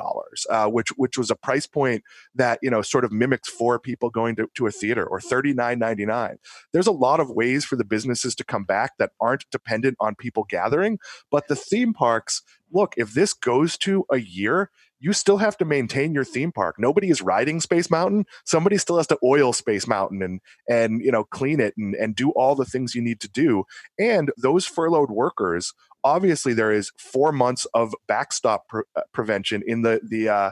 uh, 0.49 0.67
which 0.67 0.89
which 0.97 1.17
was 1.17 1.31
a 1.31 1.37
price 1.37 1.65
point 1.65 2.03
that, 2.35 2.59
you 2.61 2.69
know, 2.69 2.81
sort 2.81 3.05
of 3.05 3.13
mimics 3.13 3.47
four 3.47 3.79
people 3.79 4.09
going 4.09 4.35
to, 4.35 4.49
to 4.55 4.67
a 4.67 4.71
theater 4.71 5.05
or 5.05 5.21
$39.99. 5.21 6.35
There's 6.73 6.87
a 6.87 6.91
lot 6.91 7.21
of 7.21 7.29
ways 7.29 7.63
for 7.63 7.77
the 7.77 7.85
businesses 7.85 8.35
to 8.35 8.43
come 8.43 8.65
back 8.65 8.97
that 8.99 9.11
aren't 9.21 9.45
dependent 9.53 9.95
on 10.01 10.15
people 10.15 10.43
gathering, 10.49 10.99
but 11.31 11.47
the 11.47 11.55
theme 11.55 11.93
parks 11.93 12.41
look, 12.71 12.93
if 12.97 13.13
this 13.13 13.33
goes 13.33 13.77
to 13.77 14.05
a 14.11 14.17
year, 14.17 14.69
you 14.99 15.13
still 15.13 15.37
have 15.37 15.57
to 15.57 15.65
maintain 15.65 16.13
your 16.13 16.23
theme 16.23 16.51
park. 16.51 16.75
Nobody 16.79 17.09
is 17.09 17.21
riding 17.21 17.59
Space 17.61 17.89
Mountain. 17.89 18.25
Somebody 18.45 18.77
still 18.77 18.97
has 18.97 19.07
to 19.07 19.17
oil 19.23 19.53
Space 19.53 19.87
Mountain 19.87 20.21
and 20.21 20.41
and 20.69 21.01
you 21.01 21.11
know 21.11 21.23
clean 21.25 21.59
it 21.59 21.73
and 21.77 21.95
and 21.95 22.15
do 22.15 22.31
all 22.31 22.55
the 22.55 22.65
things 22.65 22.95
you 22.95 23.01
need 23.01 23.19
to 23.21 23.29
do. 23.29 23.63
And 23.99 24.31
those 24.37 24.65
furloughed 24.65 25.11
workers, 25.11 25.73
obviously, 26.03 26.53
there 26.53 26.71
is 26.71 26.91
four 26.97 27.31
months 27.31 27.65
of 27.73 27.93
backstop 28.07 28.67
pre- 28.67 28.83
uh, 28.95 29.01
prevention 29.13 29.63
in 29.65 29.81
the 29.81 30.01
the 30.03 30.29
uh, 30.29 30.51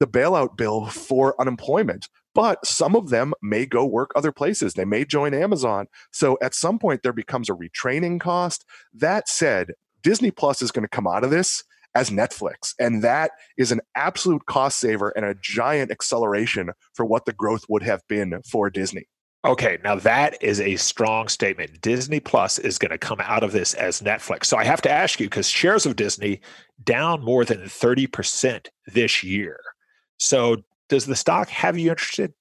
the 0.00 0.06
bailout 0.06 0.56
bill 0.56 0.86
for 0.86 1.40
unemployment. 1.40 2.08
But 2.34 2.64
some 2.64 2.94
of 2.94 3.08
them 3.08 3.34
may 3.42 3.66
go 3.66 3.84
work 3.84 4.12
other 4.14 4.30
places. 4.30 4.74
They 4.74 4.84
may 4.84 5.04
join 5.04 5.34
Amazon. 5.34 5.86
So 6.12 6.38
at 6.40 6.54
some 6.54 6.78
point, 6.78 7.02
there 7.02 7.12
becomes 7.12 7.48
a 7.48 7.54
retraining 7.54 8.20
cost. 8.20 8.64
That 8.94 9.28
said, 9.28 9.72
Disney 10.02 10.30
Plus 10.30 10.62
is 10.62 10.70
going 10.70 10.84
to 10.84 10.88
come 10.88 11.08
out 11.08 11.24
of 11.24 11.30
this 11.30 11.64
as 11.94 12.10
Netflix. 12.10 12.74
And 12.78 13.02
that 13.02 13.32
is 13.56 13.72
an 13.72 13.80
absolute 13.94 14.46
cost 14.46 14.78
saver 14.78 15.10
and 15.10 15.24
a 15.24 15.34
giant 15.40 15.90
acceleration 15.90 16.70
for 16.94 17.04
what 17.04 17.24
the 17.24 17.32
growth 17.32 17.64
would 17.68 17.82
have 17.82 18.02
been 18.08 18.40
for 18.50 18.70
Disney. 18.70 19.06
Okay, 19.44 19.78
now 19.84 19.94
that 19.94 20.36
is 20.42 20.60
a 20.60 20.76
strong 20.76 21.28
statement. 21.28 21.80
Disney 21.80 22.18
Plus 22.18 22.58
is 22.58 22.76
going 22.76 22.90
to 22.90 22.98
come 22.98 23.20
out 23.20 23.44
of 23.44 23.52
this 23.52 23.72
as 23.74 24.02
Netflix. 24.02 24.46
So 24.46 24.56
I 24.56 24.64
have 24.64 24.82
to 24.82 24.90
ask 24.90 25.20
you 25.20 25.26
because 25.26 25.48
shares 25.48 25.86
of 25.86 25.94
Disney 25.96 26.40
down 26.82 27.24
more 27.24 27.44
than 27.44 27.60
30% 27.60 28.66
this 28.88 29.22
year. 29.22 29.60
So 30.18 30.56
does 30.88 31.06
the 31.06 31.14
stock 31.14 31.48
have 31.50 31.78
you 31.78 31.90
interested? 31.90 32.34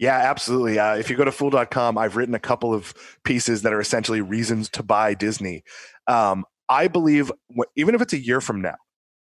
Yeah, 0.00 0.16
absolutely. 0.16 0.80
Uh, 0.80 0.96
if 0.96 1.08
you 1.08 1.16
go 1.16 1.24
to 1.24 1.30
fool.com, 1.30 1.96
I've 1.96 2.16
written 2.16 2.34
a 2.34 2.40
couple 2.40 2.74
of 2.74 2.92
pieces 3.24 3.62
that 3.62 3.72
are 3.72 3.80
essentially 3.80 4.20
reasons 4.20 4.68
to 4.70 4.82
buy 4.82 5.14
Disney. 5.14 5.62
Um, 6.08 6.44
I 6.68 6.88
believe, 6.88 7.30
even 7.76 7.94
if 7.94 8.00
it's 8.00 8.12
a 8.12 8.18
year 8.18 8.40
from 8.40 8.60
now, 8.62 8.76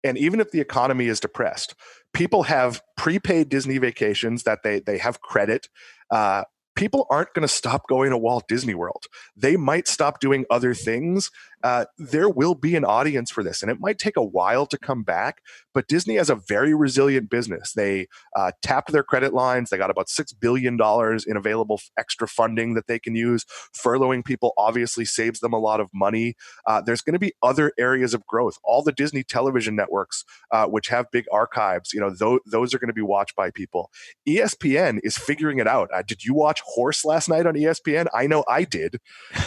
and 0.03 0.17
even 0.17 0.39
if 0.39 0.51
the 0.51 0.59
economy 0.59 1.07
is 1.07 1.19
depressed, 1.19 1.75
people 2.13 2.43
have 2.43 2.81
prepaid 2.97 3.49
Disney 3.49 3.77
vacations 3.77 4.43
that 4.43 4.63
they 4.63 4.79
they 4.79 4.97
have 4.97 5.21
credit. 5.21 5.69
Uh, 6.11 6.43
people 6.75 7.05
aren't 7.09 7.33
going 7.33 7.43
to 7.43 7.53
stop 7.53 7.87
going 7.87 8.11
to 8.11 8.17
Walt 8.17 8.47
Disney 8.47 8.73
World. 8.73 9.05
They 9.35 9.57
might 9.57 9.87
stop 9.87 10.19
doing 10.19 10.45
other 10.49 10.73
things 10.73 11.31
uh, 11.63 11.85
there 11.97 12.29
will 12.29 12.55
be 12.55 12.75
an 12.75 12.83
audience 12.83 13.31
for 13.31 13.43
this, 13.43 13.61
and 13.61 13.71
it 13.71 13.77
might 13.79 13.97
take 13.97 14.17
a 14.17 14.23
while 14.23 14.65
to 14.65 14.77
come 14.77 15.03
back. 15.03 15.41
But 15.73 15.87
Disney 15.87 16.15
has 16.15 16.29
a 16.29 16.35
very 16.35 16.73
resilient 16.73 17.29
business. 17.29 17.73
They 17.73 18.07
uh, 18.35 18.51
tapped 18.61 18.91
their 18.91 19.03
credit 19.03 19.33
lines. 19.33 19.69
They 19.69 19.77
got 19.77 19.89
about 19.89 20.09
six 20.09 20.33
billion 20.33 20.77
dollars 20.77 21.25
in 21.25 21.37
available 21.37 21.79
extra 21.97 22.27
funding 22.27 22.73
that 22.75 22.87
they 22.87 22.99
can 22.99 23.15
use. 23.15 23.45
Furloughing 23.75 24.25
people 24.25 24.53
obviously 24.57 25.05
saves 25.05 25.39
them 25.39 25.53
a 25.53 25.59
lot 25.59 25.79
of 25.79 25.89
money. 25.93 26.35
Uh, 26.67 26.81
there's 26.81 27.01
going 27.01 27.13
to 27.13 27.19
be 27.19 27.33
other 27.41 27.71
areas 27.79 28.13
of 28.13 28.25
growth. 28.27 28.57
All 28.63 28.83
the 28.83 28.91
Disney 28.91 29.23
television 29.23 29.75
networks, 29.75 30.25
uh, 30.51 30.65
which 30.67 30.89
have 30.89 31.09
big 31.11 31.25
archives, 31.31 31.93
you 31.93 31.99
know, 31.99 32.13
th- 32.13 32.41
those 32.45 32.73
are 32.73 32.79
going 32.79 32.89
to 32.89 32.93
be 32.93 33.01
watched 33.01 33.35
by 33.35 33.49
people. 33.49 33.89
ESPN 34.27 34.99
is 35.03 35.17
figuring 35.17 35.59
it 35.59 35.67
out. 35.67 35.89
Uh, 35.93 36.03
did 36.05 36.23
you 36.23 36.33
watch 36.33 36.61
Horse 36.65 37.05
last 37.05 37.29
night 37.29 37.45
on 37.45 37.55
ESPN? 37.55 38.07
I 38.13 38.27
know 38.27 38.43
I 38.47 38.63
did. 38.63 38.99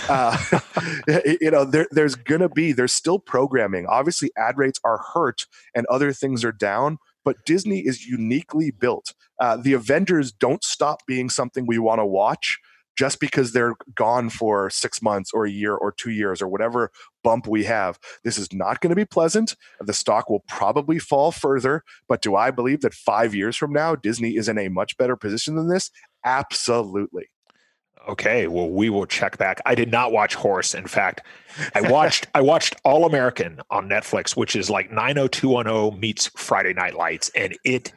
Uh, 0.08 0.37
you 1.40 1.50
know, 1.50 1.64
there, 1.64 1.87
there's 2.07 2.15
going 2.15 2.41
to 2.41 2.49
be, 2.49 2.71
there's 2.71 2.95
still 2.95 3.19
programming. 3.19 3.85
Obviously, 3.87 4.31
ad 4.39 4.57
rates 4.57 4.79
are 4.85 5.01
hurt 5.13 5.45
and 5.75 5.85
other 5.87 6.13
things 6.13 6.45
are 6.45 6.53
down, 6.53 6.99
but 7.25 7.45
Disney 7.45 7.81
is 7.81 8.07
uniquely 8.07 8.71
built. 8.71 9.13
Uh, 9.41 9.57
the 9.57 9.73
Avengers 9.73 10.31
don't 10.31 10.63
stop 10.63 11.01
being 11.09 11.29
something 11.29 11.67
we 11.67 11.81
want 11.81 11.99
to 11.99 12.07
watch 12.07 12.61
just 12.97 13.19
because 13.19 13.53
they're 13.53 13.75
gone 13.97 14.31
for 14.31 14.71
six 14.71 15.03
months 15.03 15.33
or 15.35 15.47
a 15.47 15.51
year 15.51 15.75
or 15.75 15.91
two 15.91 16.13
years 16.13 16.41
or 16.41 16.47
whatever 16.47 16.93
bump 17.25 17.49
we 17.49 17.65
have. 17.65 17.99
This 18.23 18.39
is 18.39 18.53
not 18.53 18.81
going 18.81 18.91
to 18.91 18.97
be 18.97 19.05
pleasant. 19.05 19.57
The 19.81 19.93
stock 19.93 20.31
will 20.31 20.45
probably 20.47 21.01
fall 21.01 21.33
further. 21.33 21.83
But 22.09 22.23
do 22.23 22.37
I 22.37 22.53
believe 22.53 22.83
that 22.83 22.95
five 22.95 23.35
years 23.35 23.57
from 23.57 23.73
now, 23.73 23.97
Disney 23.97 24.37
is 24.37 24.49
in 24.49 24.59
a 24.59 24.69
much 24.69 24.97
better 24.97 25.17
position 25.17 25.57
than 25.57 25.69
this? 25.69 25.91
Absolutely. 26.25 27.25
Okay, 28.09 28.47
well, 28.47 28.69
we 28.71 28.89
will 28.91 29.07
check 29.07 29.39
back. 29.39 29.61
I 29.67 29.75
did 29.75 29.91
not 29.91 30.13
watch 30.13 30.35
Horse. 30.35 30.75
In 30.75 30.87
fact, 30.87 31.23
I 31.75 31.81
watched 31.91 32.27
I 32.35 32.41
watched 32.41 32.77
All 32.85 33.05
American 33.05 33.61
on 33.71 33.89
Netflix, 33.89 34.37
which 34.37 34.55
is 34.55 34.71
like 34.71 34.91
90210 34.91 35.99
meets 35.99 36.31
Friday 36.37 36.73
Night 36.73 36.95
Lights, 36.95 37.31
and 37.35 37.57
it 37.65 37.93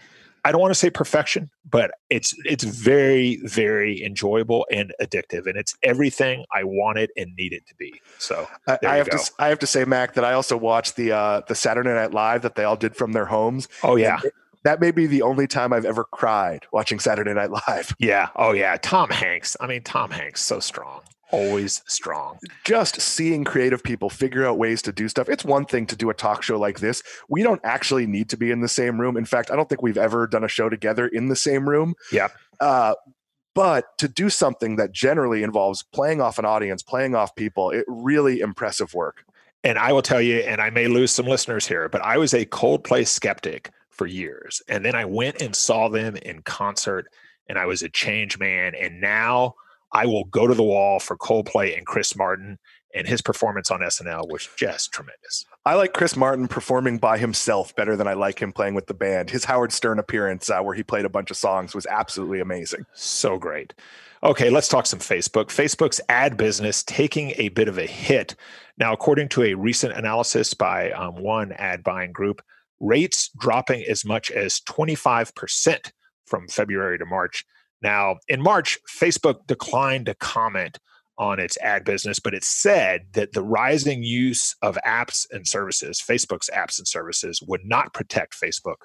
I 0.46 0.51
don't 0.51 0.62
want 0.62 0.72
to 0.72 0.80
say 0.80 0.89
perfection, 0.89 1.50
but 1.70 1.92
it's 2.10 2.34
it's 2.46 2.63
very 2.63 3.39
very 3.44 4.04
enjoyable 4.04 4.66
and 4.72 4.94
addictive, 5.01 5.46
and 5.46 5.58
it's 5.58 5.75
everything 5.84 6.46
I 6.54 6.63
wanted 6.63 7.12
and 7.18 7.36
needed 7.36 7.66
to 7.68 7.75
be. 7.75 8.01
So 8.18 8.48
I, 8.68 8.80
I 8.88 8.96
have 8.98 9.10
go. 9.10 9.18
to 9.18 9.32
I 9.39 9.50
have 9.50 9.60
to 9.60 9.68
say, 9.68 9.86
Mac, 9.86 10.13
that 10.16 10.24
I 10.24 10.34
also 10.34 10.58
watched 10.58 10.96
the 10.96 11.12
uh, 11.12 11.42
the 11.48 11.56
Saturday 11.56 11.89
Night 11.89 12.13
Live 12.13 12.42
that 12.44 12.56
they 12.56 12.63
all 12.63 12.78
did 12.78 12.96
from 12.96 13.12
their 13.12 13.25
homes. 13.25 13.68
Oh 13.84 13.96
yeah. 13.96 14.20
That 14.63 14.82
may 14.82 14.92
be 14.92 15.08
the 15.08 15.22
only 15.22 15.48
time 15.48 15.74
I've 15.74 15.86
ever 15.86 16.04
cried 16.04 16.66
watching 16.72 17.00
Saturday 17.00 17.34
Night 17.34 17.51
Live. 17.51 17.96
Yeah. 18.00 18.30
Oh 18.36 18.54
yeah. 18.54 18.78
Tom 18.82 19.10
Hanks. 19.10 19.56
I 19.60 19.68
mean, 19.68 19.84
Tom 19.84 20.12
Hanks, 20.12 20.42
so 20.42 20.60
strong 20.60 21.01
always 21.32 21.84
strong. 21.88 22.38
Just 22.63 23.00
seeing 23.00 23.44
creative 23.44 23.84
people 23.84 24.10
figure 24.10 24.46
out 24.46 24.58
ways 24.58 24.82
to 24.84 24.92
do 24.92 25.08
stuff. 25.08 25.30
It's 25.30 25.46
one 25.46 25.66
thing 25.66 25.86
to 25.88 25.96
do 25.96 26.10
a 26.10 26.13
talk 26.13 26.44
show 26.44 26.60
like 26.60 26.80
this. 26.80 27.04
We 27.30 27.44
don't 27.44 27.62
actually 27.63 28.08
need 28.08 28.30
to 28.30 28.38
be 28.38 28.51
in 28.51 28.62
the 28.62 28.68
same 28.68 29.00
room. 29.00 29.18
In 29.18 29.25
fact, 29.25 29.51
I 29.51 29.56
don't 29.56 29.70
think 29.70 29.82
we've 29.82 29.98
ever 29.98 30.28
done 30.28 30.44
a 30.44 30.48
show 30.48 30.70
together 30.70 31.08
in 31.08 31.28
the 31.28 31.36
same 31.36 31.68
room. 31.68 31.96
Yeah. 32.12 32.30
Uh, 32.60 32.96
but 33.56 33.98
to 33.98 34.08
do 34.08 34.30
something 34.30 34.75
that 34.78 34.92
generally 34.92 35.44
involves 35.44 35.84
playing 35.84 36.22
off 36.22 36.39
an 36.39 36.46
audience, 36.46 36.84
playing 36.84 37.16
off 37.16 37.36
people, 37.36 37.72
it 37.72 37.86
really 37.88 38.39
impressive 38.39 38.94
work. 38.94 39.24
And 39.63 39.78
I 39.78 39.92
will 39.92 40.01
tell 40.01 40.22
you, 40.22 40.38
and 40.38 40.62
I 40.62 40.70
may 40.70 40.88
lose 40.88 41.12
some 41.12 41.25
listeners 41.25 41.68
here, 41.68 41.89
but 41.89 42.01
I 42.01 42.18
was 42.18 42.34
a 42.34 42.46
Coldplay 42.46 43.06
skeptic 43.06 43.72
for 44.00 44.08
years. 44.08 44.62
And 44.70 44.86
then 44.86 44.96
I 44.96 45.03
went 45.03 45.41
and 45.41 45.53
saw 45.53 45.89
them 45.89 46.15
in 46.15 46.41
concert 46.44 47.08
and 47.50 47.60
I 47.60 47.65
was 47.65 47.84
a 47.84 47.89
change 47.89 48.39
man. 48.39 48.74
And 48.74 49.01
now 49.01 49.56
I 49.91 50.06
will 50.06 50.24
go 50.24 50.48
to 50.48 50.53
the 50.53 50.63
wall 50.63 51.01
for 51.01 51.18
Coldplay 51.18 51.77
and 51.77 51.86
Chris 51.86 52.15
Martin, 52.15 52.60
and 52.96 53.08
his 53.08 53.22
performance 53.22 53.70
on 53.72 53.82
SNL 53.82 54.32
was 54.32 54.48
just 54.56 54.94
tremendous. 54.94 55.46
I 55.65 55.74
like 55.75 55.94
Chris 55.94 56.15
Martin 56.15 56.48
performing 56.48 56.98
by 56.98 57.18
himself 57.18 57.75
better 57.75 57.98
than 57.98 58.08
I 58.08 58.13
like 58.13 58.41
him 58.41 58.53
playing 58.53 58.74
with 58.74 58.88
the 58.88 58.94
band. 58.94 59.29
His 59.29 59.44
Howard 59.46 59.74
Stern 59.74 60.00
appearance, 60.00 60.50
uh, 60.50 60.62
where 60.62 60.75
he 60.75 60.84
played 60.84 61.06
a 61.06 61.10
bunch 61.10 61.29
of 61.29 61.38
songs, 61.38 61.75
was 61.75 61.86
absolutely 61.88 62.39
amazing. 62.39 62.86
So 62.94 63.38
great. 63.38 63.74
Okay, 64.24 64.50
let's 64.50 64.70
talk 64.70 64.86
some 64.86 65.00
Facebook. 65.00 65.48
Facebook's 65.48 66.00
ad 66.08 66.38
business 66.38 66.84
taking 66.84 67.34
a 67.38 67.50
bit 67.50 67.68
of 67.68 67.77
a 67.77 67.86
hit. 67.86 68.36
Now, 68.77 68.94
according 68.94 69.29
to 69.29 69.44
a 69.44 69.56
recent 69.56 69.94
analysis 69.94 70.53
by 70.53 70.91
um, 70.91 71.15
one 71.15 71.51
ad 71.53 71.84
buying 71.84 72.12
group, 72.12 72.41
rates 72.79 73.29
dropping 73.39 73.83
as 73.83 74.05
much 74.05 74.31
as 74.31 74.62
25% 74.62 75.91
from 76.25 76.48
February 76.48 76.98
to 76.98 77.05
March. 77.05 77.45
Now, 77.81 78.17
in 78.27 78.41
March, 78.41 78.77
Facebook 78.88 79.48
declined 79.48 80.05
to 80.07 80.15
comment 80.15 80.79
on 81.17 81.39
its 81.39 81.57
ad 81.57 81.83
business, 81.83 82.19
but 82.19 82.33
it 82.33 82.43
said 82.43 83.07
that 83.12 83.33
the 83.33 83.43
rising 83.43 84.03
use 84.03 84.55
of 84.62 84.77
apps 84.86 85.25
and 85.31 85.48
services, 85.48 86.01
Facebook's 86.01 86.50
apps 86.50 86.77
and 86.77 86.88
services, 86.88 87.41
would 87.45 87.65
not 87.65 87.93
protect 87.93 88.39
Facebook 88.39 88.77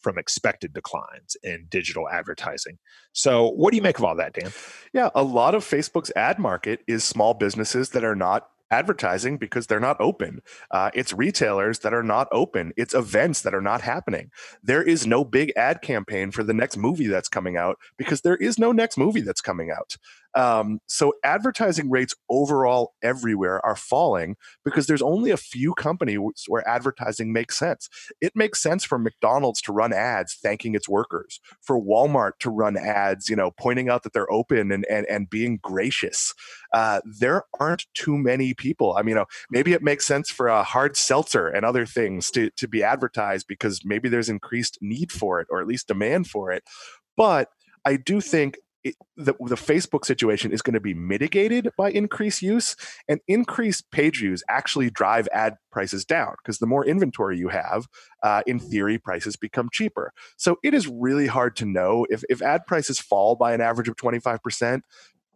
from 0.00 0.18
expected 0.18 0.72
declines 0.72 1.36
in 1.42 1.66
digital 1.68 2.08
advertising. 2.08 2.78
So, 3.12 3.48
what 3.50 3.70
do 3.70 3.76
you 3.76 3.82
make 3.82 3.98
of 3.98 4.04
all 4.04 4.16
that, 4.16 4.32
Dan? 4.32 4.50
Yeah, 4.92 5.10
a 5.14 5.22
lot 5.22 5.54
of 5.54 5.64
Facebook's 5.64 6.10
ad 6.16 6.38
market 6.38 6.80
is 6.88 7.04
small 7.04 7.34
businesses 7.34 7.90
that 7.90 8.04
are 8.04 8.16
not 8.16 8.48
advertising 8.72 9.36
because 9.36 9.66
they're 9.66 9.78
not 9.78 9.96
open. 10.00 10.40
Uh, 10.70 10.90
it's 10.94 11.12
retailers 11.12 11.80
that 11.80 11.94
are 11.94 12.02
not 12.02 12.26
open. 12.32 12.72
It's 12.76 12.94
events 12.94 13.42
that 13.42 13.54
are 13.54 13.60
not 13.60 13.82
happening. 13.82 14.30
There 14.62 14.82
is 14.82 15.06
no 15.06 15.24
big 15.24 15.52
ad 15.56 15.82
campaign 15.82 16.30
for 16.32 16.42
the 16.42 16.54
next 16.54 16.76
movie 16.76 17.06
that's 17.06 17.28
coming 17.28 17.56
out 17.56 17.78
because 17.96 18.22
there 18.22 18.36
is 18.36 18.58
no 18.58 18.72
next 18.72 18.96
movie 18.96 19.20
that's 19.20 19.42
coming 19.42 19.70
out. 19.70 19.98
Um, 20.34 20.80
so 20.86 21.12
advertising 21.24 21.90
rates 21.90 22.14
overall 22.28 22.94
everywhere 23.02 23.64
are 23.64 23.76
falling 23.76 24.36
because 24.64 24.86
there's 24.86 25.02
only 25.02 25.30
a 25.30 25.36
few 25.36 25.74
companies 25.74 26.44
where 26.48 26.66
advertising 26.68 27.32
makes 27.32 27.58
sense. 27.58 27.88
It 28.20 28.32
makes 28.34 28.62
sense 28.62 28.84
for 28.84 28.98
McDonald's 28.98 29.60
to 29.62 29.72
run 29.72 29.92
ads 29.92 30.38
thanking 30.42 30.74
its 30.74 30.88
workers, 30.88 31.40
for 31.60 31.80
Walmart 31.80 32.32
to 32.40 32.50
run 32.50 32.76
ads, 32.76 33.28
you 33.28 33.36
know, 33.36 33.50
pointing 33.50 33.88
out 33.88 34.02
that 34.02 34.12
they're 34.12 34.32
open 34.32 34.72
and 34.72 34.84
and, 34.90 35.06
and 35.06 35.30
being 35.30 35.58
gracious. 35.62 36.34
Uh, 36.72 37.00
there 37.04 37.44
aren't 37.60 37.86
too 37.94 38.16
many 38.16 38.54
people. 38.54 38.94
I 38.96 39.02
mean, 39.02 39.10
you 39.10 39.16
know, 39.16 39.26
maybe 39.50 39.74
it 39.74 39.82
makes 39.82 40.06
sense 40.06 40.30
for 40.30 40.48
a 40.48 40.62
hard 40.62 40.96
seltzer 40.96 41.46
and 41.46 41.66
other 41.66 41.84
things 41.84 42.30
to 42.30 42.48
to 42.50 42.66
be 42.66 42.82
advertised 42.82 43.46
because 43.46 43.82
maybe 43.84 44.08
there's 44.08 44.30
increased 44.30 44.78
need 44.80 45.12
for 45.12 45.40
it 45.40 45.48
or 45.50 45.60
at 45.60 45.66
least 45.66 45.88
demand 45.88 46.28
for 46.28 46.50
it. 46.50 46.64
But 47.14 47.48
I 47.84 47.96
do 47.96 48.22
think 48.22 48.56
it, 48.84 48.96
the, 49.16 49.34
the 49.34 49.54
Facebook 49.54 50.04
situation 50.04 50.52
is 50.52 50.62
going 50.62 50.74
to 50.74 50.80
be 50.80 50.94
mitigated 50.94 51.70
by 51.76 51.90
increased 51.90 52.42
use, 52.42 52.76
and 53.08 53.20
increased 53.28 53.90
page 53.90 54.18
views 54.18 54.42
actually 54.48 54.90
drive 54.90 55.28
ad 55.32 55.56
prices 55.70 56.04
down 56.04 56.34
because 56.42 56.58
the 56.58 56.66
more 56.66 56.84
inventory 56.84 57.38
you 57.38 57.48
have, 57.48 57.86
uh, 58.22 58.42
in 58.46 58.58
theory, 58.58 58.98
prices 58.98 59.36
become 59.36 59.68
cheaper. 59.72 60.12
So 60.36 60.56
it 60.62 60.74
is 60.74 60.88
really 60.88 61.26
hard 61.26 61.56
to 61.56 61.64
know 61.64 62.06
if, 62.10 62.24
if 62.28 62.42
ad 62.42 62.66
prices 62.66 62.98
fall 62.98 63.36
by 63.36 63.54
an 63.54 63.60
average 63.60 63.88
of 63.88 63.96
25%, 63.96 64.82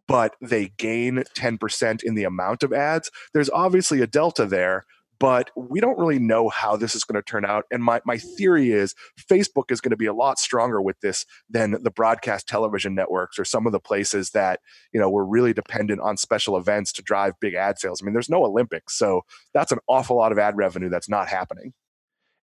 but 0.07 0.35
they 0.41 0.71
gain 0.77 1.23
10% 1.37 2.03
in 2.03 2.15
the 2.15 2.23
amount 2.23 2.63
of 2.63 2.73
ads. 2.73 3.11
There's 3.33 3.49
obviously 3.49 4.01
a 4.01 4.07
delta 4.07 4.45
there 4.45 4.85
but 5.19 5.51
we 5.55 5.79
don't 5.79 5.97
really 5.97 6.19
know 6.19 6.49
how 6.49 6.75
this 6.75 6.95
is 6.95 7.03
going 7.03 7.15
to 7.15 7.21
turn 7.21 7.45
out. 7.45 7.65
And 7.71 7.83
my, 7.83 8.01
my 8.05 8.17
theory 8.17 8.71
is 8.71 8.95
Facebook 9.19 9.71
is 9.71 9.81
going 9.81 9.91
to 9.91 9.97
be 9.97 10.05
a 10.05 10.13
lot 10.13 10.39
stronger 10.39 10.81
with 10.81 10.99
this 11.01 11.25
than 11.49 11.71
the 11.83 11.91
broadcast 11.91 12.47
television 12.47 12.95
networks 12.95 13.39
or 13.39 13.45
some 13.45 13.65
of 13.65 13.71
the 13.71 13.79
places 13.79 14.31
that, 14.31 14.59
you 14.93 14.99
know, 14.99 15.09
we're 15.09 15.23
really 15.23 15.53
dependent 15.53 16.01
on 16.01 16.17
special 16.17 16.57
events 16.57 16.91
to 16.93 17.01
drive 17.01 17.33
big 17.39 17.53
ad 17.53 17.79
sales. 17.79 18.01
I 18.01 18.05
mean, 18.05 18.13
there's 18.13 18.29
no 18.29 18.43
Olympics. 18.43 18.97
So 18.97 19.21
that's 19.53 19.71
an 19.71 19.79
awful 19.87 20.17
lot 20.17 20.31
of 20.31 20.39
ad 20.39 20.57
revenue 20.57 20.89
that's 20.89 21.09
not 21.09 21.27
happening. 21.27 21.73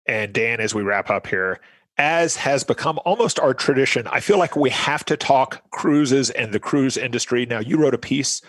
And 0.07 0.33
Dan, 0.33 0.61
as 0.61 0.75
we 0.75 0.83
wrap 0.83 1.11
up 1.11 1.27
here, 1.27 1.61
as 1.97 2.37
has 2.37 2.65
become 2.65 2.99
almost 3.05 3.39
our 3.39 3.55
tradition, 3.55 4.07
I 4.09 4.21
feel 4.21 4.39
like 4.39 4.57
we 4.57 4.71
have 4.71 5.05
to 5.07 5.17
talk 5.17 5.63
cruises 5.71 6.31
and 6.31 6.53
the 6.53 6.59
cruise 6.59 6.97
industry. 6.97 7.47
Now, 7.47 7.61
you 7.61 7.79
wrote 7.79 7.95
a 7.95 7.99
piece 7.99 8.43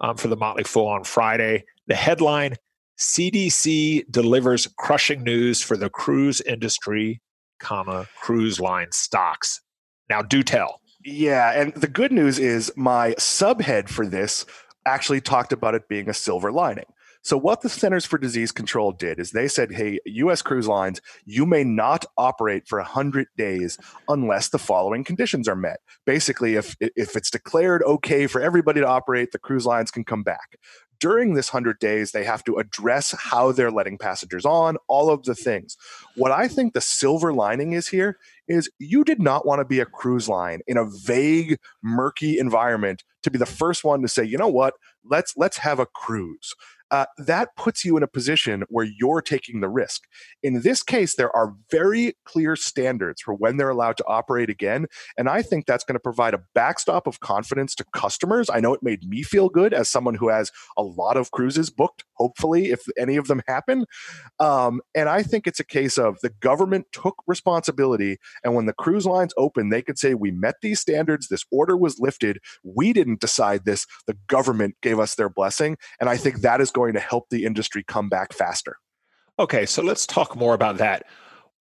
um, 0.00 0.16
for 0.16 0.28
the 0.28 0.36
Motley 0.36 0.64
Fool 0.64 0.86
on 0.86 1.04
Friday. 1.04 1.64
The 1.88 1.94
headline 1.94 2.56
CDC 2.98 4.10
delivers 4.10 4.66
crushing 4.78 5.22
news 5.22 5.62
for 5.62 5.76
the 5.76 5.90
cruise 5.90 6.40
industry, 6.40 7.20
comma, 7.60 8.06
cruise 8.20 8.58
line 8.58 8.88
stocks. 8.90 9.60
Now 10.08 10.22
do 10.22 10.42
tell. 10.42 10.80
Yeah, 11.04 11.52
and 11.52 11.74
the 11.74 11.88
good 11.88 12.10
news 12.10 12.38
is 12.38 12.72
my 12.76 13.12
subhead 13.12 13.88
for 13.88 14.06
this 14.06 14.46
actually 14.86 15.20
talked 15.20 15.52
about 15.52 15.74
it 15.74 15.88
being 15.88 16.08
a 16.08 16.14
silver 16.14 16.50
lining. 16.50 16.86
So, 17.22 17.36
what 17.36 17.60
the 17.60 17.68
Centers 17.68 18.06
for 18.06 18.18
Disease 18.18 18.52
Control 18.52 18.92
did 18.92 19.18
is 19.18 19.32
they 19.32 19.48
said, 19.48 19.72
hey, 19.72 19.98
US 20.06 20.42
cruise 20.42 20.68
lines, 20.68 21.00
you 21.24 21.44
may 21.44 21.64
not 21.64 22.04
operate 22.16 22.68
for 22.68 22.78
100 22.78 23.26
days 23.36 23.78
unless 24.08 24.50
the 24.50 24.60
following 24.60 25.02
conditions 25.02 25.48
are 25.48 25.56
met. 25.56 25.80
Basically, 26.04 26.54
if, 26.54 26.76
if 26.80 27.16
it's 27.16 27.32
declared 27.32 27.82
okay 27.82 28.28
for 28.28 28.40
everybody 28.40 28.80
to 28.80 28.86
operate, 28.86 29.32
the 29.32 29.40
cruise 29.40 29.66
lines 29.66 29.90
can 29.90 30.04
come 30.04 30.22
back 30.22 30.56
during 30.98 31.34
this 31.34 31.52
100 31.52 31.78
days, 31.78 32.12
they 32.12 32.24
have 32.24 32.44
to 32.44 32.56
address 32.56 33.14
how 33.18 33.52
they're 33.52 33.70
letting 33.70 33.98
passengers 33.98 34.44
on, 34.44 34.76
all 34.88 35.10
of 35.10 35.24
the 35.24 35.34
things. 35.34 35.76
What 36.14 36.32
I 36.32 36.48
think 36.48 36.72
the 36.72 36.80
silver 36.80 37.32
lining 37.32 37.72
is 37.72 37.88
here 37.88 38.18
is 38.48 38.70
you 38.78 39.04
did 39.04 39.20
not 39.20 39.46
want 39.46 39.60
to 39.60 39.64
be 39.64 39.80
a 39.80 39.86
cruise 39.86 40.28
line 40.28 40.60
in 40.66 40.76
a 40.76 40.84
vague, 40.84 41.58
murky 41.82 42.38
environment 42.38 43.04
to 43.22 43.30
be 43.30 43.38
the 43.38 43.46
first 43.46 43.84
one 43.84 44.02
to 44.02 44.08
say, 44.08 44.24
you 44.24 44.38
know 44.38 44.48
what, 44.48 44.74
let's 45.04 45.36
let's 45.36 45.58
have 45.58 45.78
a 45.78 45.86
cruise 45.86 46.54
uh, 46.90 47.06
that 47.18 47.54
puts 47.56 47.84
you 47.84 47.96
in 47.96 48.02
a 48.02 48.08
position 48.08 48.64
where 48.68 48.84
you're 48.84 49.22
taking 49.22 49.60
the 49.60 49.68
risk. 49.68 50.04
In 50.42 50.62
this 50.62 50.82
case, 50.82 51.16
there 51.16 51.34
are 51.34 51.54
very 51.70 52.14
clear 52.24 52.56
standards 52.56 53.20
for 53.20 53.34
when 53.34 53.56
they're 53.56 53.70
allowed 53.70 53.96
to 53.96 54.06
operate 54.06 54.50
again. 54.50 54.86
And 55.18 55.28
I 55.28 55.42
think 55.42 55.66
that's 55.66 55.84
going 55.84 55.96
to 55.96 56.00
provide 56.00 56.34
a 56.34 56.42
backstop 56.54 57.06
of 57.06 57.20
confidence 57.20 57.74
to 57.76 57.84
customers. 57.92 58.48
I 58.48 58.60
know 58.60 58.72
it 58.72 58.82
made 58.82 59.08
me 59.08 59.22
feel 59.22 59.48
good 59.48 59.74
as 59.74 59.88
someone 59.88 60.14
who 60.14 60.28
has 60.28 60.52
a 60.76 60.82
lot 60.82 61.16
of 61.16 61.30
cruises 61.32 61.70
booked, 61.70 62.04
hopefully, 62.14 62.70
if 62.70 62.86
any 62.96 63.16
of 63.16 63.26
them 63.26 63.42
happen. 63.48 63.86
Um, 64.38 64.80
and 64.94 65.08
I 65.08 65.22
think 65.22 65.46
it's 65.46 65.60
a 65.60 65.64
case 65.64 65.98
of 65.98 66.20
the 66.20 66.30
government 66.40 66.86
took 66.92 67.16
responsibility. 67.26 68.18
And 68.44 68.54
when 68.54 68.66
the 68.66 68.72
cruise 68.72 69.06
lines 69.06 69.34
open, 69.36 69.70
they 69.70 69.82
could 69.82 69.98
say, 69.98 70.14
We 70.14 70.30
met 70.30 70.56
these 70.62 70.80
standards, 70.80 71.28
this 71.28 71.44
order 71.50 71.76
was 71.76 71.98
lifted. 71.98 72.38
We 72.62 72.92
didn't 72.92 73.20
decide 73.20 73.64
this. 73.64 73.86
The 74.06 74.16
government 74.28 74.76
gave 74.82 74.98
us 74.98 75.14
their 75.14 75.28
blessing. 75.28 75.76
And 76.00 76.08
I 76.08 76.16
think 76.16 76.40
that 76.40 76.60
is 76.60 76.70
going 76.76 76.94
to 76.94 77.00
help 77.00 77.24
the 77.30 77.44
industry 77.44 77.82
come 77.82 78.08
back 78.08 78.32
faster. 78.32 78.76
Okay, 79.38 79.66
so 79.66 79.82
let's 79.82 80.06
talk 80.06 80.36
more 80.36 80.54
about 80.54 80.76
that. 80.78 81.04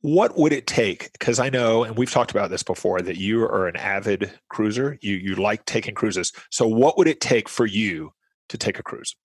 what 0.01 0.37
would 0.37 0.53
it 0.53 0.67
take? 0.67 1.11
Because 1.13 1.39
I 1.39 1.49
know, 1.49 1.83
and 1.83 1.97
we've 1.97 2.11
talked 2.11 2.29
about 2.29 2.51
this 2.51 2.61
before, 2.61 3.01
that 3.01 3.17
you 3.17 3.41
are 3.43 3.67
an 3.67 3.75
avid 3.75 4.31
cruiser. 4.49 4.99
You 5.01 5.15
you 5.15 5.33
like 5.35 5.65
taking 5.65 5.95
cruises. 5.95 6.31
So 6.51 6.67
what 6.67 6.95
would 6.97 7.07
it 7.07 7.19
take 7.19 7.49
for 7.49 7.65
you 7.65 8.11
to 8.49 8.57
take 8.57 8.77
a 8.77 8.83
cruise? 8.83 9.15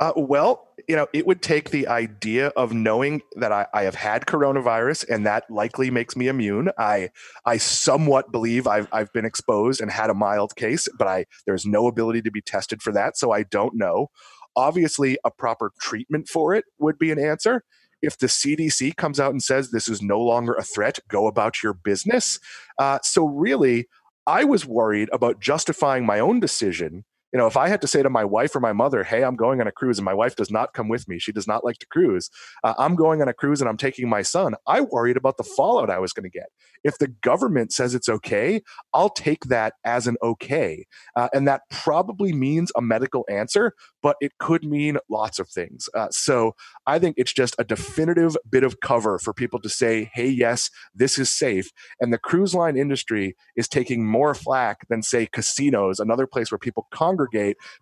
Uh, 0.00 0.12
well, 0.16 0.66
you 0.88 0.96
know, 0.96 1.06
it 1.12 1.26
would 1.26 1.42
take 1.42 1.68
the 1.70 1.86
idea 1.86 2.48
of 2.56 2.72
knowing 2.72 3.20
that 3.36 3.52
I, 3.52 3.66
I, 3.74 3.82
have 3.82 3.94
had 3.94 4.24
coronavirus 4.24 5.06
and 5.10 5.26
that 5.26 5.44
likely 5.50 5.90
makes 5.90 6.16
me 6.16 6.26
immune. 6.26 6.70
I 6.78 7.10
I 7.44 7.58
somewhat 7.58 8.32
believe 8.32 8.66
I've 8.66 8.88
I've 8.92 9.12
been 9.12 9.26
exposed 9.26 9.82
and 9.82 9.90
had 9.90 10.08
a 10.08 10.14
mild 10.14 10.56
case, 10.56 10.88
but 10.98 11.06
I 11.06 11.26
there's 11.44 11.66
no 11.66 11.86
ability 11.86 12.22
to 12.22 12.30
be 12.30 12.40
tested 12.40 12.80
for 12.80 12.92
that, 12.92 13.18
so 13.18 13.30
I 13.30 13.42
don't 13.42 13.74
know. 13.74 14.08
Obviously, 14.56 15.18
a 15.24 15.30
proper 15.30 15.72
treatment 15.80 16.28
for 16.28 16.54
it 16.54 16.64
would 16.78 16.98
be 16.98 17.10
an 17.10 17.18
answer. 17.18 17.64
If 18.02 18.18
the 18.18 18.28
CDC 18.28 18.96
comes 18.96 19.20
out 19.20 19.32
and 19.32 19.42
says 19.42 19.70
this 19.70 19.88
is 19.88 20.00
no 20.00 20.20
longer 20.20 20.54
a 20.54 20.62
threat, 20.62 20.98
go 21.08 21.26
about 21.26 21.62
your 21.62 21.74
business. 21.74 22.38
Uh, 22.78 22.98
so 23.02 23.26
really, 23.26 23.88
I 24.26 24.44
was 24.44 24.66
worried 24.66 25.08
about 25.12 25.40
justifying 25.40 26.06
my 26.06 26.18
own 26.18 26.40
decision 26.40 27.04
you 27.32 27.38
know, 27.38 27.46
if 27.46 27.56
I 27.56 27.68
had 27.68 27.80
to 27.82 27.86
say 27.86 28.02
to 28.02 28.10
my 28.10 28.24
wife 28.24 28.54
or 28.56 28.60
my 28.60 28.72
mother, 28.72 29.04
"Hey, 29.04 29.22
I'm 29.22 29.36
going 29.36 29.60
on 29.60 29.66
a 29.66 29.72
cruise," 29.72 29.98
and 29.98 30.04
my 30.04 30.14
wife 30.14 30.36
does 30.36 30.50
not 30.50 30.74
come 30.74 30.88
with 30.88 31.08
me, 31.08 31.18
she 31.18 31.32
does 31.32 31.46
not 31.46 31.64
like 31.64 31.78
to 31.78 31.86
cruise. 31.86 32.30
Uh, 32.64 32.74
I'm 32.78 32.96
going 32.96 33.22
on 33.22 33.28
a 33.28 33.34
cruise 33.34 33.60
and 33.60 33.68
I'm 33.68 33.76
taking 33.76 34.08
my 34.08 34.22
son. 34.22 34.54
I 34.66 34.80
worried 34.80 35.16
about 35.16 35.36
the 35.36 35.44
fallout 35.44 35.90
I 35.90 35.98
was 35.98 36.12
going 36.12 36.24
to 36.24 36.30
get. 36.30 36.46
If 36.82 36.98
the 36.98 37.08
government 37.08 37.72
says 37.72 37.94
it's 37.94 38.08
okay, 38.08 38.62
I'll 38.92 39.10
take 39.10 39.44
that 39.44 39.74
as 39.84 40.06
an 40.06 40.16
okay, 40.22 40.86
uh, 41.14 41.28
and 41.32 41.46
that 41.46 41.62
probably 41.70 42.32
means 42.32 42.72
a 42.76 42.82
medical 42.82 43.24
answer, 43.30 43.74
but 44.02 44.16
it 44.20 44.38
could 44.38 44.64
mean 44.64 44.98
lots 45.08 45.38
of 45.38 45.48
things. 45.48 45.88
Uh, 45.94 46.08
so 46.10 46.54
I 46.86 46.98
think 46.98 47.14
it's 47.16 47.32
just 47.32 47.54
a 47.58 47.64
definitive 47.64 48.36
bit 48.48 48.64
of 48.64 48.80
cover 48.80 49.18
for 49.18 49.32
people 49.32 49.60
to 49.60 49.68
say, 49.68 50.10
"Hey, 50.14 50.28
yes, 50.28 50.70
this 50.94 51.18
is 51.18 51.30
safe." 51.30 51.70
And 52.00 52.12
the 52.12 52.18
cruise 52.18 52.54
line 52.54 52.76
industry 52.76 53.36
is 53.56 53.68
taking 53.68 54.06
more 54.06 54.34
flack 54.34 54.88
than, 54.88 55.02
say, 55.02 55.26
casinos, 55.26 56.00
another 56.00 56.26
place 56.26 56.50
where 56.50 56.58
people 56.58 56.88
congregate 56.90 57.19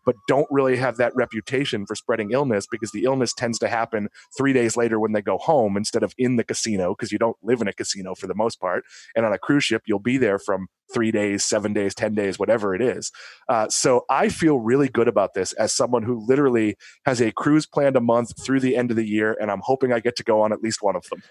but 0.05 0.17
don't 0.27 0.47
really 0.51 0.77
have 0.77 0.97
that 0.97 1.15
reputation 1.15 1.87
for 1.87 1.95
spreading 1.95 2.31
illness 2.33 2.67
because 2.71 2.93
the 2.93 3.05
illness 3.05 3.33
tends 3.33 3.59
to 3.59 3.69
happen 3.69 4.09
three 4.37 4.53
days 4.53 4.77
later 4.77 4.99
when 4.99 5.13
they 5.13 5.23
go 5.23 5.39
home 5.39 5.77
instead 5.77 6.03
of 6.03 6.15
in 6.19 6.37
the 6.37 6.45
casino 6.45 6.95
because 6.95 7.13
you 7.13 7.19
don't 7.19 7.37
live 7.43 7.61
in 7.61 7.69
a 7.69 7.73
casino 7.73 8.15
for 8.15 8.27
the 8.27 8.35
most 8.35 8.61
part. 8.61 8.85
And 9.15 9.25
on 9.25 9.33
a 9.33 9.39
cruise 9.39 9.65
ship, 9.65 9.83
you'll 9.87 9.99
be 9.99 10.19
there 10.19 10.39
from 10.39 10.69
three 10.93 11.11
days, 11.11 11.45
seven 11.45 11.73
days, 11.73 11.95
10 11.95 12.15
days, 12.15 12.39
whatever 12.39 12.75
it 12.75 12.81
is. 12.81 13.13
Uh, 13.49 13.69
so 13.69 14.05
I 14.09 14.29
feel 14.29 14.59
really 14.59 14.89
good 14.89 15.09
about 15.09 15.35
this 15.35 15.53
as 15.55 15.73
someone 15.73 16.03
who 16.03 16.25
literally 16.27 16.77
has 17.05 17.21
a 17.21 17.33
cruise 17.33 17.67
planned 17.67 17.97
a 17.97 18.01
month 18.01 18.33
through 18.45 18.61
the 18.61 18.77
end 18.77 18.91
of 18.91 18.97
the 18.97 19.07
year. 19.07 19.37
And 19.41 19.51
I'm 19.51 19.61
hoping 19.63 19.93
I 19.93 20.01
get 20.01 20.17
to 20.17 20.25
go 20.25 20.41
on 20.43 20.53
at 20.53 20.63
least 20.63 20.83
one 20.83 20.97
of 20.97 21.09
them. 21.11 21.23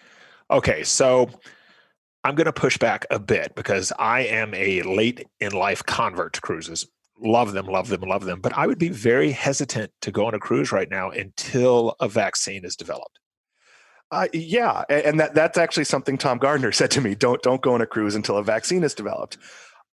Okay. 0.51 0.83
So 0.83 1.29
I'm 2.23 2.35
going 2.35 2.45
to 2.45 2.53
push 2.53 2.77
back 2.77 3.05
a 3.09 3.19
bit 3.19 3.55
because 3.55 3.91
I 3.97 4.21
am 4.21 4.53
a 4.53 4.81
late 4.83 5.25
in 5.39 5.53
life 5.53 5.83
convert 5.85 6.33
to 6.33 6.41
cruises 6.41 6.87
love 7.21 7.53
them, 7.53 7.67
love 7.67 7.89
them, 7.89 8.01
love 8.01 8.25
them. 8.25 8.41
But 8.41 8.57
I 8.57 8.67
would 8.67 8.79
be 8.79 8.89
very 8.89 9.31
hesitant 9.31 9.91
to 10.01 10.11
go 10.11 10.25
on 10.25 10.33
a 10.33 10.39
cruise 10.39 10.71
right 10.71 10.89
now 10.89 11.09
until 11.09 11.95
a 11.99 12.07
vaccine 12.07 12.65
is 12.65 12.75
developed. 12.75 13.19
Uh, 14.09 14.27
yeah, 14.33 14.83
and 14.89 15.19
that 15.19 15.33
that's 15.33 15.57
actually 15.57 15.83
something 15.83 16.17
Tom 16.17 16.37
Gardner 16.37 16.71
said 16.73 16.91
to 16.91 17.01
me. 17.01 17.15
Don't 17.15 17.41
don't 17.41 17.61
go 17.61 17.73
on 17.73 17.81
a 17.81 17.87
cruise 17.87 18.15
until 18.15 18.37
a 18.37 18.43
vaccine 18.43 18.83
is 18.83 18.93
developed. 18.93 19.37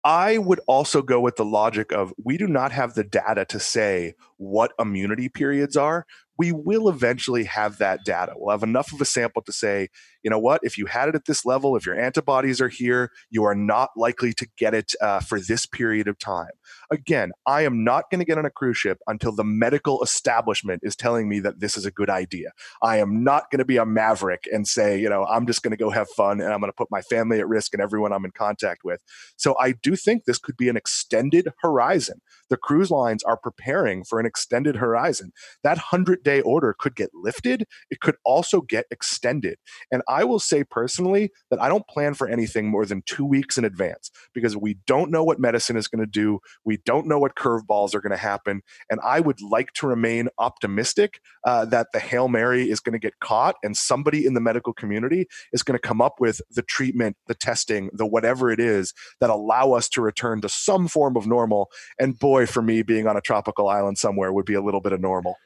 I 0.05 0.39
would 0.39 0.61
also 0.67 1.03
go 1.03 1.21
with 1.21 1.37
the 1.37 1.45
logic 1.45 1.93
of 1.93 2.15
we 2.23 2.39
do 2.39 2.47
not 2.47 2.73
have 2.73 2.95
the 2.95 3.05
data 3.05 3.45
to 3.47 3.61
say 3.61 4.15
what 4.37 4.73
immunity 4.79 5.29
periods 5.29 5.77
are 5.77 6.07
we 6.39 6.53
will 6.53 6.89
eventually 6.89 7.45
have 7.45 7.79
that 7.79 8.05
data. 8.05 8.33
We'll 8.37 8.53
have 8.53 8.63
enough 8.63 8.93
of 8.93 9.01
a 9.01 9.05
sample 9.05 9.43
to 9.43 9.53
say, 9.53 9.89
you 10.23 10.31
know 10.31 10.39
what, 10.39 10.61
if 10.63 10.79
you 10.79 10.87
had 10.87 11.09
it 11.09 11.15
at 11.15 11.25
this 11.27 11.45
level, 11.45 11.77
if 11.77 11.85
your 11.85 11.99
antibodies 11.99 12.61
are 12.61 12.69
here, 12.69 13.11
you 13.31 13.45
are 13.45 13.55
not 13.55 13.91
likely 13.97 14.33
to 14.35 14.49
get 14.57 14.75
it 14.75 14.93
uh, 15.01 15.21
for 15.21 15.41
this 15.41 15.67
period 15.67 16.07
of 16.09 16.19
time. 16.19 16.51
Again, 16.91 17.33
I 17.47 17.63
am 17.63 17.85
not 17.85 18.11
going 18.11 18.21
to 18.21 18.25
get 18.25 18.39
on 18.39 18.45
a 18.45 18.51
cruise 18.51 18.77
ship 18.77 18.99
until 19.07 19.33
the 19.33 19.45
medical 19.45 20.03
establishment 20.03 20.81
is 20.85 20.97
telling 20.97 21.29
me 21.29 21.41
that 21.41 21.61
this 21.61 21.77
is 21.77 21.87
a 21.87 21.91
good 21.91 22.11
idea. 22.11 22.51
I 22.83 22.99
am 22.99 23.25
not 23.25 23.51
going 23.51 23.59
to 23.59 23.65
be 23.65 23.77
a 23.77 23.87
maverick 23.87 24.45
and 24.53 24.67
say, 24.67 25.01
you 25.01 25.09
know, 25.09 25.25
I'm 25.25 25.47
just 25.47 25.63
going 25.63 25.73
to 25.73 25.77
go 25.77 25.91
have 25.91 26.09
fun 26.11 26.41
and 26.41 26.53
I'm 26.53 26.61
going 26.61 26.71
to 26.71 26.77
put 26.77 26.91
my 26.91 27.03
family 27.03 27.41
at 27.41 27.49
risk 27.49 27.75
and 27.75 27.83
everyone 27.83 28.13
I'm 28.13 28.25
in 28.25 28.33
contact 28.33 28.85
with. 28.85 29.01
So 29.37 29.57
I 29.59 29.73
do 29.73 29.97
think 29.97 30.25
this 30.25 30.39
could 30.39 30.57
be 30.57 30.69
an 30.69 30.77
extended 30.77 31.49
horizon. 31.63 32.21
The 32.51 32.57
cruise 32.57 32.91
lines 32.91 33.23
are 33.23 33.37
preparing 33.37 34.05
for 34.05 34.21
an 34.21 34.27
extended 34.27 34.77
horizon. 34.77 35.33
That 35.63 35.77
100 35.77 36.23
day 36.29 36.41
order 36.43 36.75
could 36.79 36.95
get 36.95 37.09
lifted, 37.15 37.65
it 37.91 38.01
could 38.01 38.17
also 38.23 38.61
get 38.61 38.85
extended. 38.91 39.57
And 39.91 40.03
I 40.07 40.25
will 40.25 40.39
say 40.39 40.63
personally 40.63 41.31
that 41.51 41.61
I 41.61 41.71
don't 41.71 41.89
plan 41.89 42.13
for 42.13 42.29
anything 42.29 42.69
more 42.69 42.85
than 42.85 43.03
two 43.07 43.25
weeks 43.25 43.57
in 43.57 43.65
advance 43.65 44.11
because 44.35 44.55
we 44.55 44.77
don't 44.87 45.11
know 45.11 45.25
what 45.25 45.41
medicine 45.41 45.79
is 45.79 45.89
going 45.89 46.05
to 46.05 46.11
do. 46.11 46.41
We 46.67 46.77
don't 46.85 47.07
know 47.07 47.19
what 47.19 47.35
curveballs 47.35 47.95
are 47.95 48.03
going 48.03 48.11
to 48.11 48.19
happen. 48.19 48.61
And 48.91 49.01
I 49.03 49.21
would 49.21 49.41
like 49.41 49.73
to 49.75 49.87
remain 49.87 50.29
optimistic 50.39 51.21
uh, 51.47 51.65
that 51.67 51.87
the 51.95 51.99
Hail 51.99 52.29
Mary 52.29 52.71
is 52.71 52.81
going 52.81 52.93
to 52.93 52.99
get 52.99 53.21
caught 53.21 53.57
and 53.63 53.75
somebody 53.75 54.27
in 54.27 54.35
the 54.35 54.41
medical 54.41 54.75
community 54.75 55.29
is 55.55 55.63
going 55.63 55.79
to 55.79 55.89
come 55.89 56.03
up 56.03 56.17
with 56.21 56.43
the 56.51 56.63
treatment, 56.63 57.17
the 57.27 57.35
testing, 57.35 57.89
the 57.95 58.07
whatever 58.07 58.51
it 58.51 58.61
is 58.61 58.93
that 59.21 59.31
allow 59.31 59.73
us 59.73 59.89
to 59.91 60.03
return 60.03 60.43
to 60.43 60.49
some 60.51 60.89
form 60.89 61.17
of 61.17 61.27
normal. 61.27 61.71
And 61.99 62.19
boy, 62.19 62.45
for 62.45 62.61
me, 62.61 62.83
being 62.83 63.07
on 63.07 63.17
a 63.17 63.23
tropical 63.23 63.69
island 63.69 63.97
somewhere 63.97 64.31
would 64.31 64.45
be 64.45 64.55
a 64.55 64.63
little 64.63 64.83
bit 64.83 64.93
of 64.93 65.01
normal. 65.01 65.37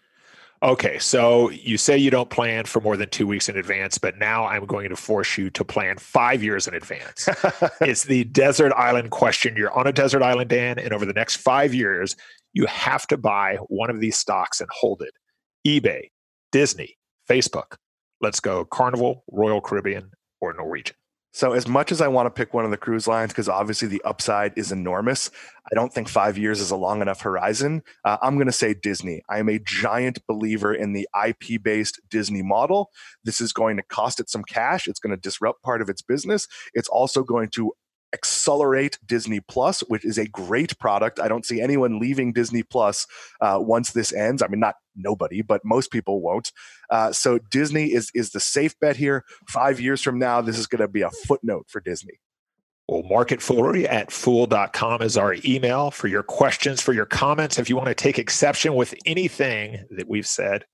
Okay, 0.62 0.96
so 1.01 1.51
you 1.51 1.77
say 1.77 1.98
you 1.98 2.11
don't 2.11 2.31
plan 2.31 2.66
for 2.66 2.81
more 2.81 2.96
than 2.96 3.09
two 3.09 3.27
weeks 3.27 3.48
in 3.48 3.57
advance, 3.57 3.98
but 3.98 4.16
now 4.18 4.46
I'm 4.46 4.64
going 4.64 4.90
to 4.90 4.96
force 4.96 5.37
you 5.37 5.51
to 5.51 5.64
plan 5.64 5.98
five 5.98 6.40
years 6.40 6.68
in 6.68 6.75
advance. 6.75 7.29
it's 7.81 8.05
the 8.05 8.22
desert 8.25 8.72
island 8.75 9.11
question. 9.11 9.57
You're 9.57 9.77
on 9.77 9.88
a 9.88 9.92
desert 9.92 10.22
island, 10.22 10.51
Dan, 10.51 10.79
and 10.79 10.92
over 10.92 11.05
the 11.05 11.14
next 11.14 11.37
five 11.37 11.75
years, 11.75 12.14
you 12.53 12.66
have 12.66 13.09
to 13.09 13.16
buy 13.16 13.57
one 13.66 13.90
of 13.90 13.98
these 13.98 14.16
stocks 14.16 14.61
and 14.61 14.70
hold 14.72 15.03
it 15.03 15.14
eBay, 15.66 16.11
Disney, 16.53 16.96
Facebook. 17.29 17.77
Let's 18.20 18.38
go 18.38 18.64
Carnival, 18.64 19.25
Royal 19.33 19.61
Caribbean, 19.61 20.12
or 20.40 20.55
Norwegian. 20.55 20.94
So, 21.35 21.53
as 21.53 21.66
much 21.66 21.90
as 21.90 22.03
I 22.03 22.09
want 22.09 22.27
to 22.27 22.31
pick 22.31 22.53
one 22.53 22.66
of 22.66 22.71
the 22.71 22.77
cruise 22.77 23.09
lines, 23.09 23.33
because 23.33 23.49
obviously 23.49 23.88
the 23.88 24.03
upside 24.03 24.53
is 24.57 24.71
enormous, 24.71 25.31
I 25.71 25.75
don't 25.75 25.92
think 25.92 26.09
five 26.09 26.37
years 26.37 26.61
is 26.61 26.71
a 26.71 26.77
long 26.77 27.01
enough 27.01 27.23
horizon. 27.23 27.83
Uh, 28.05 28.18
I'm 28.21 28.35
going 28.35 28.47
to 28.47 28.53
say 28.53 28.75
Disney. 28.75 29.23
I 29.29 29.38
am 29.38 29.49
a 29.49 29.59
giant 29.59 30.27
believer 30.27 30.75
in 30.75 30.92
the 30.92 31.09
IP 31.27 31.62
based 31.62 32.01
Disney 32.11 32.42
model. 32.42 32.90
This 33.25 33.40
is 33.40 33.53
going 33.53 33.79
to 33.79 33.83
cost 33.83 34.21
it 34.21 34.29
some 34.29 34.45
cash. 34.45 34.87
It's 34.87 35.01
going 35.01 35.14
to 35.14 35.21
disrupt 35.21 35.62
part 35.62 35.81
of 35.81 35.88
its 35.88 36.03
business. 36.03 36.49
It's 36.75 36.88
also 36.88 37.23
going 37.23 37.49
to 37.51 37.73
accelerate 38.12 38.98
Disney 39.07 39.40
Plus, 39.40 39.81
which 39.81 40.05
is 40.05 40.18
a 40.18 40.27
great 40.27 40.79
product. 40.79 41.18
I 41.20 41.29
don't 41.29 41.46
see 41.46 41.61
anyone 41.61 41.98
leaving 41.98 42.33
Disney 42.33 42.62
Plus 42.62 43.07
uh, 43.40 43.59
once 43.61 43.92
this 43.92 44.12
ends. 44.12 44.42
I 44.42 44.48
mean, 44.48 44.61
not 44.61 44.77
nobody, 44.96 45.42
but 45.42 45.64
most 45.64 45.90
people 45.90 46.20
won't. 46.20 46.53
Uh, 46.90 47.12
so 47.12 47.38
Disney 47.51 47.92
is 47.92 48.11
is 48.14 48.31
the 48.31 48.40
safe 48.40 48.79
bet 48.81 48.96
here. 48.96 49.25
Five 49.48 49.81
years 49.81 50.03
from 50.03 50.18
now, 50.18 50.40
this 50.40 50.59
is 50.59 50.66
going 50.66 50.81
to 50.81 50.88
be 50.88 51.03
a 51.03 51.11
footnote 51.11 51.66
for 51.68 51.81
Disney. 51.81 52.20
Well, 52.88 53.05
market 53.05 53.40
foolery 53.40 53.88
at 53.88 54.11
fool.com 54.11 55.03
is 55.03 55.16
our 55.16 55.37
email 55.44 55.90
for 55.90 56.09
your 56.09 56.22
questions, 56.22 56.83
for 56.83 56.92
your 56.92 57.07
comments. 57.07 57.59
If 57.59 57.70
you 57.70 57.77
want 57.77 57.88
to 57.88 57.94
take 57.94 58.18
exception 58.18 58.75
with 58.75 58.94
anything 59.07 59.85
that 59.96 60.09
we've 60.09 60.27
said, 60.27 60.64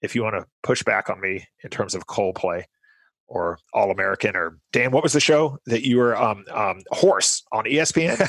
if 0.00 0.14
you 0.14 0.22
want 0.22 0.36
to 0.36 0.46
push 0.62 0.82
back 0.82 1.10
on 1.10 1.20
me 1.20 1.46
in 1.62 1.70
terms 1.70 1.94
of 1.94 2.06
Coldplay, 2.06 2.64
or 3.32 3.58
All 3.72 3.90
American 3.90 4.36
or 4.36 4.58
Dan, 4.72 4.90
what 4.90 5.02
was 5.02 5.14
the 5.14 5.20
show 5.20 5.58
that 5.66 5.86
you 5.86 5.96
were 5.96 6.14
um, 6.16 6.44
um, 6.50 6.82
Horse 6.90 7.42
on 7.50 7.64
ESPN? 7.64 8.20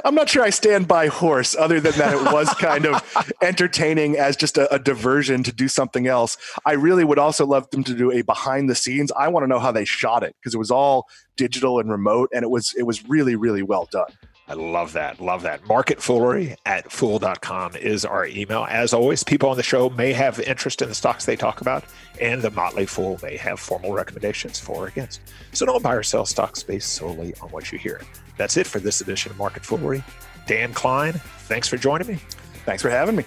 I'm 0.04 0.14
not 0.14 0.28
sure 0.28 0.44
I 0.44 0.50
stand 0.50 0.86
by 0.86 1.08
Horse, 1.08 1.56
other 1.56 1.80
than 1.80 1.92
that 1.94 2.14
it 2.14 2.32
was 2.32 2.48
kind 2.54 2.86
of 2.86 3.32
entertaining 3.42 4.16
as 4.16 4.36
just 4.36 4.56
a, 4.56 4.72
a, 4.72 4.78
diversion 4.78 5.42
to 5.42 5.52
do 5.52 5.66
something 5.66 6.06
else. 6.06 6.36
I 6.64 6.72
really 6.72 7.04
would 7.04 7.18
also 7.18 7.44
love 7.44 7.68
them 7.70 7.82
to 7.84 7.94
do 7.94 8.12
a 8.12 8.22
behind 8.22 8.70
the 8.70 8.74
scenes. 8.76 9.10
I 9.12 9.28
want 9.28 9.42
to 9.42 9.48
know 9.48 9.58
how 9.58 9.72
they 9.72 9.84
shot 9.84 10.22
it 10.22 10.36
because 10.38 10.54
it 10.54 10.58
was 10.58 10.70
all 10.70 11.08
digital 11.36 11.80
and 11.80 11.90
remote, 11.90 12.30
and 12.32 12.44
it 12.44 12.50
was 12.50 12.74
it 12.76 12.84
was 12.84 13.08
really 13.08 13.34
really 13.34 13.62
well 13.62 13.88
done. 13.90 14.10
I 14.52 14.54
love 14.54 14.92
that. 14.92 15.18
Love 15.18 15.40
that. 15.44 15.66
Market 15.66 16.02
foolery 16.02 16.56
at 16.66 16.92
fool.com 16.92 17.74
is 17.74 18.04
our 18.04 18.26
email. 18.26 18.66
As 18.68 18.92
always, 18.92 19.24
people 19.24 19.48
on 19.48 19.56
the 19.56 19.62
show 19.62 19.88
may 19.88 20.12
have 20.12 20.38
interest 20.40 20.82
in 20.82 20.90
the 20.90 20.94
stocks 20.94 21.24
they 21.24 21.36
talk 21.36 21.62
about, 21.62 21.84
and 22.20 22.42
the 22.42 22.50
Motley 22.50 22.84
Fool 22.84 23.18
may 23.22 23.38
have 23.38 23.58
formal 23.58 23.94
recommendations 23.94 24.60
for 24.60 24.84
or 24.84 24.88
against. 24.88 25.22
So 25.54 25.64
don't 25.64 25.82
buy 25.82 25.94
or 25.94 26.02
sell 26.02 26.26
stocks 26.26 26.62
based 26.62 26.92
solely 26.92 27.32
on 27.40 27.48
what 27.48 27.72
you 27.72 27.78
hear. 27.78 28.02
That's 28.36 28.58
it 28.58 28.66
for 28.66 28.78
this 28.78 29.00
edition 29.00 29.32
of 29.32 29.38
Market 29.38 29.62
Foolery. 29.62 30.04
Dan 30.46 30.74
Kline, 30.74 31.14
thanks 31.14 31.66
for 31.66 31.78
joining 31.78 32.08
me. 32.08 32.20
Thanks 32.66 32.82
for 32.82 32.90
having 32.90 33.16
me. 33.16 33.24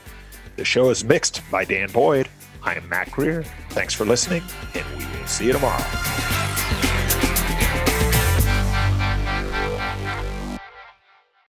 The 0.57 0.65
show 0.65 0.91
is 0.91 1.03
mixed 1.03 1.41
by 1.49 1.65
Dan 1.65 1.89
Boyd. 1.91 2.29
I 2.61 2.75
am 2.75 2.87
Mac 2.87 3.09
Greer. 3.09 3.41
Thanks 3.69 3.95
for 3.95 4.05
listening, 4.05 4.43
and 4.75 4.85
we 4.95 5.05
will 5.05 5.25
see 5.25 5.47
you 5.47 5.53
tomorrow. 5.53 5.83